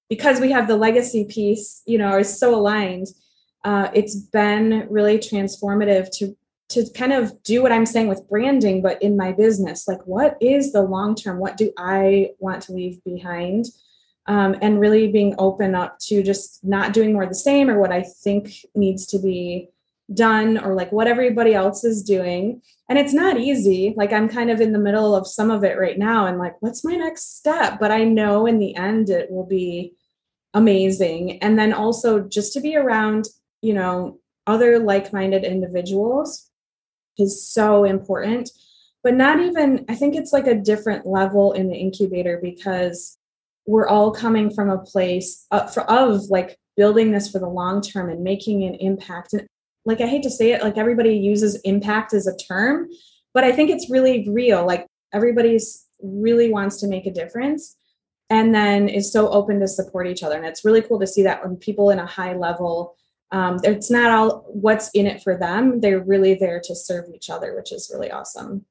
because 0.10 0.42
we 0.42 0.52
have 0.52 0.68
the 0.68 0.76
legacy 0.76 1.24
piece, 1.24 1.82
you 1.86 1.98
know, 1.98 2.18
is 2.18 2.40
so 2.40 2.54
aligned, 2.54 3.08
uh, 3.64 3.90
it's 3.94 4.16
been 4.16 4.86
really 4.90 5.18
transformative 5.18 6.10
to 6.18 6.36
to 6.70 6.90
kind 6.96 7.14
of 7.14 7.42
do 7.44 7.62
what 7.62 7.72
I'm 7.72 7.86
saying 7.86 8.08
with 8.08 8.28
branding, 8.30 8.82
but 8.82 9.02
in 9.02 9.18
my 9.18 9.32
business. 9.32 9.88
Like, 9.88 10.06
what 10.06 10.38
is 10.42 10.72
the 10.72 10.82
long 10.82 11.16
term? 11.16 11.40
What 11.40 11.58
do 11.58 11.72
I 11.78 12.32
want 12.40 12.62
to 12.64 12.74
leave 12.74 13.04
behind? 13.04 13.66
um, 14.30 14.56
and 14.62 14.80
really 14.80 15.08
being 15.12 15.34
open 15.40 15.74
up 15.74 15.98
to 16.00 16.22
just 16.22 16.64
not 16.64 16.94
doing 16.94 17.12
more 17.12 17.26
the 17.26 17.34
same 17.34 17.68
or 17.68 17.80
what 17.80 17.92
I 17.92 18.04
think 18.04 18.54
needs 18.76 19.08
to 19.08 19.20
be 19.20 19.70
done 20.14 20.60
or 20.60 20.76
like 20.76 20.92
what 20.92 21.08
everybody 21.08 21.56
else 21.56 21.84
is 21.84 22.04
doing. 22.04 22.62
And 22.88 23.00
it's 23.00 23.14
not 23.14 23.40
easy. 23.40 23.96
Like 23.98 24.14
I'm 24.14 24.30
kind 24.30 24.52
of 24.52 24.62
in 24.62 24.72
the 24.72 24.80
middle 24.80 25.16
of 25.16 25.28
some 25.28 25.50
of 25.50 25.64
it 25.64 25.80
right 25.80 25.98
now 25.98 26.28
and 26.28 26.38
like, 26.38 26.62
what's 26.62 26.84
my 26.84 26.96
next 26.96 27.38
step? 27.38 27.80
But 27.80 27.90
I 27.90 28.04
know 28.04 28.46
in 28.46 28.60
the 28.60 28.76
end 28.76 29.10
it 29.10 29.32
will 29.32 29.48
be 29.48 29.96
amazing. 30.54 31.42
And 31.42 31.58
then 31.58 31.74
also 31.74 32.20
just 32.20 32.54
to 32.54 32.62
be 32.62 32.76
around, 32.76 33.26
you 33.64 33.74
know, 33.74 34.20
other 34.46 34.78
like 34.78 35.12
minded 35.12 35.44
individuals 35.44 36.49
is 37.20 37.48
so 37.48 37.84
important. 37.84 38.50
But 39.04 39.14
not 39.14 39.40
even, 39.40 39.86
I 39.88 39.96
think 39.96 40.16
it's 40.16 40.34
like 40.34 40.48
a 40.48 40.56
different 40.56 41.06
level 41.06 41.54
in 41.54 41.70
the 41.70 41.76
incubator 41.76 42.40
because 42.42 43.18
we're 43.66 43.88
all 43.88 44.12
coming 44.12 44.50
from 44.50 44.70
a 44.70 44.80
place 44.80 45.46
uh, 45.52 45.70
of, 45.78 45.78
of 45.88 46.22
like 46.30 46.58
building 46.76 47.12
this 47.12 47.32
for 47.32 47.40
the 47.40 47.48
long 47.48 47.82
term 47.82 48.10
and 48.10 48.24
making 48.24 48.64
an 48.64 48.76
impact. 48.76 49.34
And 49.34 49.48
like 49.86 50.02
i 50.02 50.08
hate 50.08 50.24
to 50.24 50.30
say 50.30 50.52
it 50.52 50.62
like 50.62 50.78
everybody 50.78 51.16
uses 51.16 51.56
impact 51.62 52.14
as 52.14 52.28
a 52.28 52.36
term 52.36 52.90
but 53.34 53.46
i 53.46 53.52
think 53.52 53.70
it's 53.70 53.90
really 53.90 54.28
real. 54.30 54.66
Like 54.66 54.86
everybody's 55.14 55.86
really 56.02 56.52
wants 56.52 56.78
to 56.82 56.88
make 56.88 57.06
a 57.06 57.12
difference 57.12 57.76
and 58.30 58.54
then 58.54 58.88
is 58.88 59.12
so 59.12 59.30
open 59.30 59.60
to 59.60 59.68
support 59.68 60.08
each 60.08 60.24
other. 60.24 60.38
And 60.38 60.46
it's 60.46 60.64
really 60.64 60.82
cool 60.82 61.00
to 61.00 61.08
see 61.08 61.24
that 61.24 61.44
when 61.44 61.56
people 61.56 61.90
in 61.90 62.00
a 62.00 62.06
high 62.06 62.36
level 62.36 62.96
um, 63.32 63.60
it's 63.64 63.92
not 63.92 64.12
all 64.12 64.46
what's 64.48 64.90
in 64.92 65.06
it 65.06 65.22
for 65.22 65.38
them 65.38 65.80
they're 65.80 66.04
really 66.04 66.34
there 66.34 66.60
to 66.64 66.76
serve 66.76 67.06
each 67.14 67.30
other 67.30 67.56
which 67.56 67.72
is 67.72 67.92
really 67.94 68.12
awesome 68.12 68.66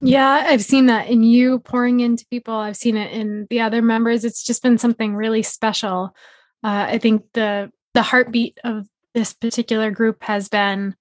yeah, 0.00 0.44
I've 0.46 0.62
seen 0.62 0.86
that 0.86 1.08
in 1.08 1.24
you 1.24 1.58
pouring 1.58 2.00
into 2.00 2.24
people. 2.26 2.54
I've 2.54 2.76
seen 2.76 2.96
it 2.96 3.12
in 3.12 3.46
the 3.50 3.60
other 3.60 3.82
members. 3.82 4.24
It's 4.24 4.44
just 4.44 4.62
been 4.62 4.78
something 4.78 5.14
really 5.14 5.42
special. 5.42 6.14
Uh, 6.62 6.86
I 6.88 6.98
think 6.98 7.24
the 7.34 7.72
the 7.94 8.02
heartbeat 8.02 8.58
of 8.62 8.86
this 9.14 9.32
particular 9.32 9.90
group 9.90 10.22
has 10.22 10.48
been 10.48 10.94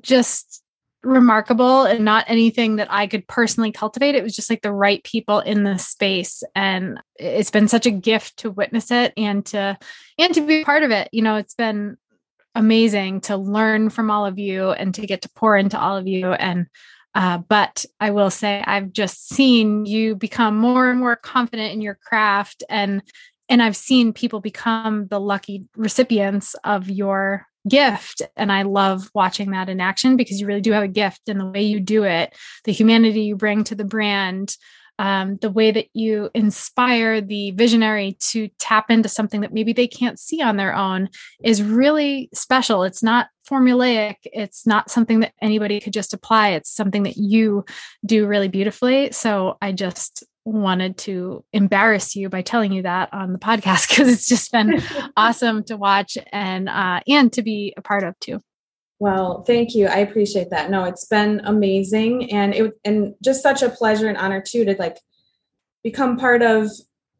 just 0.00 0.62
remarkable 1.02 1.84
and 1.84 2.04
not 2.04 2.24
anything 2.28 2.76
that 2.76 2.88
I 2.90 3.06
could 3.06 3.26
personally 3.28 3.72
cultivate. 3.72 4.14
It 4.14 4.22
was 4.22 4.34
just 4.34 4.50
like 4.50 4.62
the 4.62 4.72
right 4.72 5.02
people 5.04 5.38
in 5.38 5.62
the 5.62 5.78
space. 5.78 6.42
And 6.54 7.00
it's 7.16 7.50
been 7.50 7.68
such 7.68 7.86
a 7.86 7.90
gift 7.90 8.38
to 8.38 8.50
witness 8.50 8.90
it 8.90 9.12
and 9.16 9.46
to 9.46 9.78
and 10.18 10.34
to 10.34 10.40
be 10.40 10.64
part 10.64 10.82
of 10.82 10.90
it. 10.90 11.08
You 11.12 11.22
know, 11.22 11.36
it's 11.36 11.54
been 11.54 11.96
amazing 12.54 13.20
to 13.22 13.36
learn 13.36 13.90
from 13.90 14.10
all 14.10 14.26
of 14.26 14.38
you 14.38 14.70
and 14.70 14.94
to 14.94 15.06
get 15.06 15.22
to 15.22 15.30
pour 15.30 15.56
into 15.56 15.78
all 15.78 15.96
of 15.96 16.06
you. 16.06 16.32
And 16.32 16.66
uh, 17.14 17.38
but 17.38 17.84
I 17.98 18.10
will 18.10 18.30
say 18.30 18.62
I've 18.64 18.92
just 18.92 19.28
seen 19.28 19.84
you 19.84 20.14
become 20.14 20.56
more 20.56 20.90
and 20.90 21.00
more 21.00 21.16
confident 21.16 21.72
in 21.72 21.80
your 21.80 21.96
craft 21.96 22.62
and 22.68 23.02
and 23.48 23.60
I've 23.60 23.76
seen 23.76 24.12
people 24.12 24.40
become 24.40 25.08
the 25.08 25.18
lucky 25.18 25.64
recipients 25.76 26.54
of 26.62 26.88
your 26.88 27.46
gift 27.68 28.22
and 28.36 28.50
i 28.50 28.62
love 28.62 29.10
watching 29.14 29.50
that 29.50 29.68
in 29.68 29.80
action 29.80 30.16
because 30.16 30.40
you 30.40 30.46
really 30.46 30.62
do 30.62 30.72
have 30.72 30.82
a 30.82 30.88
gift 30.88 31.28
in 31.28 31.36
the 31.36 31.44
way 31.44 31.60
you 31.62 31.78
do 31.78 32.04
it 32.04 32.34
the 32.64 32.72
humanity 32.72 33.20
you 33.22 33.36
bring 33.36 33.62
to 33.62 33.74
the 33.74 33.84
brand 33.84 34.56
um, 35.00 35.38
the 35.40 35.48
way 35.48 35.70
that 35.70 35.86
you 35.94 36.28
inspire 36.34 37.22
the 37.22 37.52
visionary 37.52 38.18
to 38.20 38.50
tap 38.58 38.90
into 38.90 39.08
something 39.08 39.40
that 39.40 39.52
maybe 39.52 39.72
they 39.72 39.88
can't 39.88 40.20
see 40.20 40.42
on 40.42 40.58
their 40.58 40.76
own 40.76 41.08
is 41.42 41.62
really 41.62 42.28
special. 42.34 42.82
It's 42.82 43.02
not 43.02 43.28
formulaic. 43.50 44.16
It's 44.24 44.66
not 44.66 44.90
something 44.90 45.20
that 45.20 45.32
anybody 45.40 45.80
could 45.80 45.94
just 45.94 46.12
apply. 46.12 46.50
It's 46.50 46.70
something 46.70 47.04
that 47.04 47.16
you 47.16 47.64
do 48.04 48.26
really 48.26 48.48
beautifully. 48.48 49.10
So 49.12 49.56
i 49.62 49.72
just 49.72 50.22
wanted 50.44 50.98
to 50.98 51.44
embarrass 51.54 52.14
you 52.14 52.28
by 52.28 52.42
telling 52.42 52.72
you 52.72 52.82
that 52.82 53.08
on 53.14 53.32
the 53.32 53.38
podcast 53.38 53.88
because 53.88 54.12
it's 54.12 54.28
just 54.28 54.52
been 54.52 54.82
awesome 55.16 55.64
to 55.64 55.78
watch 55.78 56.18
and 56.30 56.68
uh, 56.68 57.00
and 57.08 57.32
to 57.32 57.42
be 57.42 57.72
a 57.74 57.80
part 57.80 58.02
of 58.02 58.18
too. 58.20 58.42
Well, 59.00 59.42
thank 59.44 59.74
you. 59.74 59.86
I 59.86 59.98
appreciate 59.98 60.50
that. 60.50 60.70
No, 60.70 60.84
it's 60.84 61.06
been 61.06 61.40
amazing 61.44 62.30
and 62.30 62.54
it 62.54 62.78
and 62.84 63.14
just 63.24 63.42
such 63.42 63.62
a 63.62 63.70
pleasure 63.70 64.08
and 64.08 64.18
honor 64.18 64.42
too 64.46 64.64
to 64.66 64.76
like 64.78 64.98
become 65.82 66.18
part 66.18 66.42
of 66.42 66.68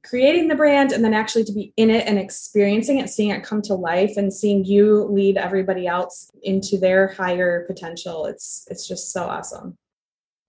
creating 0.02 0.48
the 0.48 0.54
brand 0.54 0.92
and 0.92 1.02
then 1.02 1.14
actually 1.14 1.44
to 1.44 1.52
be 1.52 1.72
in 1.78 1.88
it 1.88 2.06
and 2.06 2.18
experiencing 2.18 2.98
it, 2.98 3.08
seeing 3.08 3.30
it 3.30 3.42
come 3.42 3.62
to 3.62 3.74
life 3.74 4.12
and 4.18 4.32
seeing 4.32 4.64
you 4.64 5.04
lead 5.04 5.38
everybody 5.38 5.86
else 5.86 6.30
into 6.42 6.78
their 6.78 7.08
higher 7.08 7.64
potential. 7.66 8.26
It's 8.26 8.66
it's 8.70 8.86
just 8.86 9.10
so 9.10 9.24
awesome. 9.24 9.78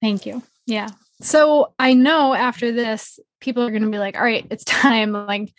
Thank 0.01 0.25
you. 0.25 0.43
Yeah. 0.65 0.89
So 1.21 1.73
I 1.79 1.93
know 1.93 2.33
after 2.33 2.73
this, 2.73 3.19
people 3.39 3.63
are 3.63 3.69
going 3.69 3.83
to 3.83 3.89
be 3.89 3.99
like, 3.99 4.17
all 4.17 4.23
right, 4.23 4.45
it's 4.49 4.63
time. 4.65 5.13
Like, 5.13 5.53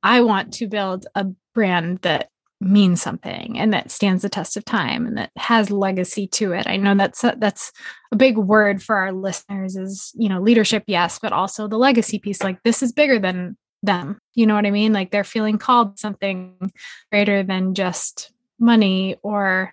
I 0.00 0.20
want 0.20 0.54
to 0.54 0.68
build 0.68 1.06
a 1.16 1.26
brand 1.54 1.98
that 2.02 2.30
means 2.60 3.00
something 3.00 3.58
and 3.58 3.72
that 3.72 3.90
stands 3.90 4.22
the 4.22 4.28
test 4.28 4.56
of 4.56 4.64
time 4.64 5.06
and 5.06 5.16
that 5.16 5.30
has 5.36 5.70
legacy 5.70 6.26
to 6.26 6.52
it. 6.52 6.66
I 6.66 6.76
know 6.76 6.94
that's 6.96 7.22
a, 7.22 7.36
that's 7.38 7.72
a 8.10 8.16
big 8.16 8.36
word 8.36 8.82
for 8.82 8.96
our 8.96 9.12
listeners 9.12 9.76
is, 9.76 10.12
you 10.16 10.28
know, 10.28 10.40
leadership 10.40 10.84
yes, 10.86 11.18
but 11.20 11.32
also 11.32 11.68
the 11.68 11.78
legacy 11.78 12.18
piece 12.18 12.42
like 12.42 12.62
this 12.64 12.82
is 12.82 12.92
bigger 12.92 13.18
than 13.18 13.56
them. 13.82 14.18
You 14.34 14.46
know 14.46 14.54
what 14.54 14.66
I 14.66 14.72
mean? 14.72 14.92
Like 14.92 15.10
they're 15.10 15.24
feeling 15.24 15.58
called 15.58 15.98
something 15.98 16.54
greater 17.12 17.44
than 17.44 17.74
just 17.74 18.32
money 18.58 19.16
or 19.22 19.72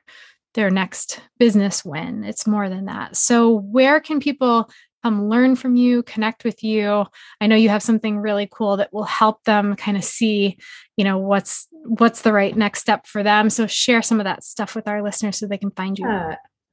their 0.54 0.70
next 0.70 1.22
business 1.40 1.84
win. 1.84 2.24
It's 2.24 2.48
more 2.48 2.70
than 2.70 2.86
that. 2.86 3.16
So 3.16 3.52
where 3.52 4.00
can 4.00 4.20
people 4.20 4.70
come 5.06 5.30
learn 5.30 5.56
from 5.56 5.76
you, 5.76 6.02
connect 6.02 6.44
with 6.44 6.64
you. 6.64 7.06
I 7.40 7.46
know 7.46 7.56
you 7.56 7.70
have 7.70 7.84
something 7.84 8.18
really 8.18 8.50
cool 8.52 8.78
that 8.78 8.92
will 8.92 9.04
help 9.04 9.44
them 9.44 9.76
kind 9.76 9.98
of 9.98 10.04
see, 10.04 10.58
you 10.98 11.04
know, 11.04 11.20
what's 11.20 11.68
what's 11.84 12.24
the 12.24 12.34
right 12.34 12.58
next 12.58 12.80
step 12.80 13.06
for 13.06 13.22
them. 13.22 13.52
So 13.52 13.68
share 13.68 14.02
some 14.02 14.20
of 14.20 14.24
that 14.24 14.44
stuff 14.44 14.74
with 14.74 14.88
our 14.88 15.04
listeners 15.04 15.38
so 15.38 15.46
they 15.46 15.60
can 15.60 15.70
find 15.70 16.00
you. 16.00 16.08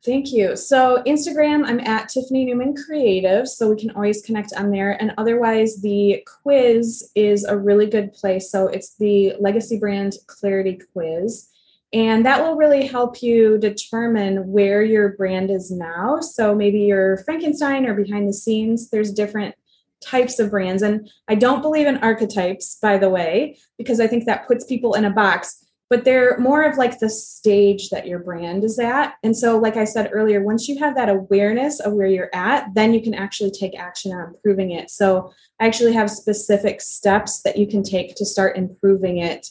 Thank 0.03 0.33
you. 0.33 0.57
So 0.57 1.03
Instagram, 1.07 1.67
I'm 1.67 1.79
at 1.81 2.09
Tiffany 2.09 2.47
Newman 2.47 2.75
Creative, 2.75 3.47
so 3.47 3.69
we 3.69 3.77
can 3.77 3.91
always 3.91 4.23
connect 4.23 4.55
on 4.57 4.71
there. 4.71 4.93
And 5.01 5.13
otherwise, 5.19 5.83
the 5.83 6.27
quiz 6.43 7.11
is 7.15 7.45
a 7.45 7.57
really 7.57 7.87
good 7.87 8.15
place. 8.15 8.51
So 8.51 8.67
it's 8.67 8.97
the 8.97 9.35
Legacy 9.41 9.79
Brand 9.79 10.15
Clarity 10.27 10.81
Quiz. 10.95 11.51
And 11.93 12.25
that 12.25 12.43
will 12.43 12.57
really 12.57 12.87
help 12.87 13.23
you 13.23 13.59
determine 13.59 14.49
where 14.51 14.83
your 14.83 15.11
brand 15.11 15.51
is 15.51 15.71
now. 15.71 16.21
So 16.21 16.55
maybe 16.55 16.81
you're 16.81 17.19
Frankenstein 17.19 17.85
or 17.85 17.95
behind 17.95 18.29
the 18.29 18.33
scenes. 18.33 18.89
There's 18.89 19.13
different 19.13 19.55
types 20.03 20.39
of 20.39 20.51
brands. 20.51 20.83
And 20.83 21.09
I 21.29 21.35
don't 21.35 21.63
believe 21.63 21.87
in 21.87 21.99
archetypes, 21.99 22.77
by 22.81 22.99
the 22.99 23.11
way, 23.11 23.59
because 23.79 24.01
I 24.01 24.07
think 24.07 24.25
that 24.25 24.47
puts 24.47 24.65
people 24.65 24.95
in 24.95 25.05
a 25.05 25.11
box, 25.11 25.65
but 25.91 26.05
they're 26.05 26.39
more 26.39 26.63
of 26.63 26.79
like 26.79 26.99
the 26.99 27.11
stage 27.11 27.91
that 27.91 28.07
your 28.07 28.19
brand 28.19 28.65
is 28.65 28.79
at. 28.79 29.15
And 29.23 29.37
so, 29.37 29.59
like 29.59 29.77
I 29.77 29.85
said 29.85 30.11
earlier, 30.13 30.43
once 30.43 30.69
you 30.69 30.79
have 30.79 30.97
that 30.97 31.11
awareness 31.11 31.79
of 31.79 31.93
where 31.93 32.07
you're 32.07 32.35
at, 32.35 32.75
then 32.75 32.95
you 32.95 33.03
can 33.03 33.15
actually 33.15 33.51
take 33.51 33.79
action 33.79 34.13
on 34.13 34.29
improving 34.29 34.71
it. 34.71 34.91
So, 34.91 35.31
I 35.61 35.67
actually 35.67 35.93
have 35.93 36.11
specific 36.11 36.81
steps 36.81 37.43
that 37.43 37.59
you 37.59 37.67
can 37.67 37.83
take 37.83 38.17
to 38.17 38.25
start 38.25 38.57
improving 38.57 39.19
it 39.19 39.47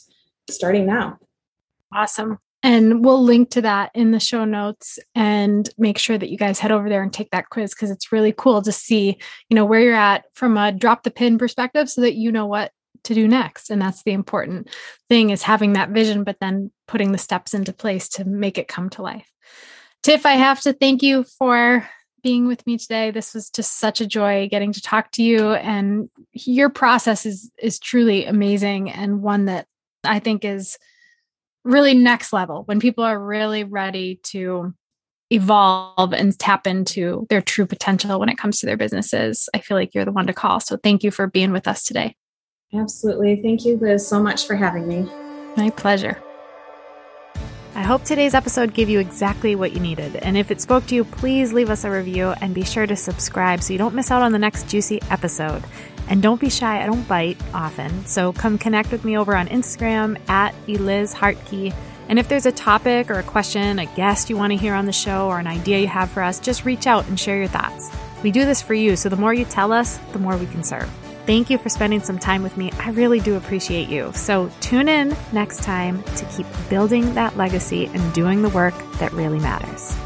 starting 0.50 0.84
now. 0.84 1.18
Awesome. 1.94 2.38
And 2.64 3.04
we'll 3.04 3.22
link 3.22 3.50
to 3.50 3.62
that 3.62 3.90
in 3.92 4.12
the 4.12 4.20
show 4.20 4.44
notes 4.44 5.00
and 5.16 5.68
make 5.78 5.98
sure 5.98 6.16
that 6.16 6.30
you 6.30 6.38
guys 6.38 6.60
head 6.60 6.70
over 6.70 6.88
there 6.88 7.02
and 7.02 7.12
take 7.12 7.30
that 7.30 7.50
quiz 7.50 7.74
because 7.74 7.90
it's 7.90 8.12
really 8.12 8.32
cool 8.36 8.62
to 8.62 8.70
see, 8.70 9.18
you 9.48 9.54
know, 9.56 9.64
where 9.64 9.80
you're 9.80 9.94
at 9.94 10.24
from 10.34 10.56
a 10.56 10.70
drop 10.70 11.02
the 11.02 11.10
pin 11.10 11.38
perspective 11.38 11.90
so 11.90 12.02
that 12.02 12.14
you 12.14 12.30
know 12.30 12.46
what 12.46 12.70
to 13.04 13.14
do 13.14 13.26
next. 13.26 13.68
And 13.68 13.82
that's 13.82 14.04
the 14.04 14.12
important 14.12 14.70
thing 15.08 15.30
is 15.30 15.42
having 15.42 15.72
that 15.72 15.90
vision, 15.90 16.22
but 16.22 16.36
then 16.40 16.70
putting 16.86 17.10
the 17.10 17.18
steps 17.18 17.52
into 17.52 17.72
place 17.72 18.08
to 18.10 18.24
make 18.24 18.58
it 18.58 18.68
come 18.68 18.88
to 18.90 19.02
life. 19.02 19.28
Tiff, 20.04 20.24
I 20.24 20.34
have 20.34 20.60
to 20.60 20.72
thank 20.72 21.02
you 21.02 21.24
for 21.24 21.88
being 22.22 22.46
with 22.46 22.64
me 22.64 22.78
today. 22.78 23.10
This 23.10 23.34
was 23.34 23.50
just 23.50 23.80
such 23.80 24.00
a 24.00 24.06
joy 24.06 24.48
getting 24.48 24.72
to 24.72 24.80
talk 24.80 25.10
to 25.12 25.22
you 25.24 25.52
and 25.52 26.08
your 26.32 26.70
process 26.70 27.26
is 27.26 27.50
is 27.58 27.80
truly 27.80 28.24
amazing 28.24 28.90
and 28.90 29.22
one 29.22 29.46
that 29.46 29.66
I 30.04 30.20
think 30.20 30.44
is 30.44 30.78
really 31.64 31.94
next 31.94 32.32
level 32.32 32.62
when 32.64 32.80
people 32.80 33.04
are 33.04 33.18
really 33.18 33.64
ready 33.64 34.20
to 34.24 34.74
evolve 35.30 36.12
and 36.12 36.38
tap 36.38 36.66
into 36.66 37.26
their 37.30 37.40
true 37.40 37.66
potential 37.66 38.20
when 38.20 38.28
it 38.28 38.36
comes 38.36 38.60
to 38.60 38.66
their 38.66 38.76
businesses. 38.76 39.48
I 39.54 39.60
feel 39.60 39.76
like 39.76 39.94
you're 39.94 40.04
the 40.04 40.12
one 40.12 40.26
to 40.26 40.34
call. 40.34 40.60
So 40.60 40.76
thank 40.76 41.02
you 41.02 41.10
for 41.10 41.26
being 41.26 41.52
with 41.52 41.66
us 41.66 41.84
today. 41.84 42.16
Absolutely. 42.74 43.40
Thank 43.42 43.64
you, 43.64 43.76
Liz, 43.76 44.06
so 44.06 44.22
much 44.22 44.46
for 44.46 44.56
having 44.56 44.86
me. 44.86 45.08
My 45.56 45.70
pleasure. 45.70 46.22
I 47.74 47.82
hope 47.82 48.04
today's 48.04 48.34
episode 48.34 48.74
gave 48.74 48.90
you 48.90 49.00
exactly 49.00 49.54
what 49.54 49.72
you 49.72 49.80
needed. 49.80 50.16
And 50.16 50.36
if 50.36 50.50
it 50.50 50.60
spoke 50.60 50.86
to 50.88 50.94
you, 50.94 51.04
please 51.04 51.54
leave 51.54 51.70
us 51.70 51.84
a 51.84 51.90
review 51.90 52.34
and 52.42 52.54
be 52.54 52.64
sure 52.64 52.86
to 52.86 52.96
subscribe 52.96 53.62
so 53.62 53.72
you 53.72 53.78
don't 53.78 53.94
miss 53.94 54.10
out 54.10 54.22
on 54.22 54.32
the 54.32 54.38
next 54.38 54.68
juicy 54.68 55.00
episode. 55.10 55.62
And 56.12 56.20
don't 56.20 56.38
be 56.38 56.50
shy, 56.50 56.82
I 56.82 56.84
don't 56.84 57.08
bite 57.08 57.38
often. 57.54 58.04
So 58.04 58.34
come 58.34 58.58
connect 58.58 58.92
with 58.92 59.02
me 59.02 59.16
over 59.16 59.34
on 59.34 59.48
Instagram 59.48 60.20
at 60.28 60.54
Eliz 60.68 61.14
Harkey. 61.14 61.72
And 62.10 62.18
if 62.18 62.28
there's 62.28 62.44
a 62.44 62.52
topic 62.52 63.10
or 63.10 63.14
a 63.14 63.22
question, 63.22 63.78
a 63.78 63.86
guest 63.86 64.28
you 64.28 64.36
want 64.36 64.50
to 64.50 64.58
hear 64.58 64.74
on 64.74 64.84
the 64.84 64.92
show, 64.92 65.28
or 65.28 65.38
an 65.38 65.46
idea 65.46 65.78
you 65.78 65.86
have 65.86 66.10
for 66.10 66.22
us, 66.22 66.38
just 66.38 66.66
reach 66.66 66.86
out 66.86 67.08
and 67.08 67.18
share 67.18 67.38
your 67.38 67.48
thoughts. 67.48 67.90
We 68.22 68.30
do 68.30 68.44
this 68.44 68.60
for 68.60 68.74
you, 68.74 68.94
so 68.94 69.08
the 69.08 69.16
more 69.16 69.32
you 69.32 69.46
tell 69.46 69.72
us, 69.72 69.96
the 70.12 70.18
more 70.18 70.36
we 70.36 70.44
can 70.44 70.62
serve. 70.62 70.90
Thank 71.24 71.48
you 71.48 71.56
for 71.56 71.70
spending 71.70 72.02
some 72.02 72.18
time 72.18 72.42
with 72.42 72.58
me. 72.58 72.70
I 72.72 72.90
really 72.90 73.20
do 73.20 73.36
appreciate 73.36 73.88
you. 73.88 74.12
So 74.12 74.50
tune 74.60 74.90
in 74.90 75.16
next 75.32 75.62
time 75.62 76.02
to 76.16 76.26
keep 76.26 76.46
building 76.68 77.14
that 77.14 77.38
legacy 77.38 77.86
and 77.86 78.12
doing 78.12 78.42
the 78.42 78.50
work 78.50 78.74
that 78.98 79.14
really 79.14 79.40
matters. 79.40 79.96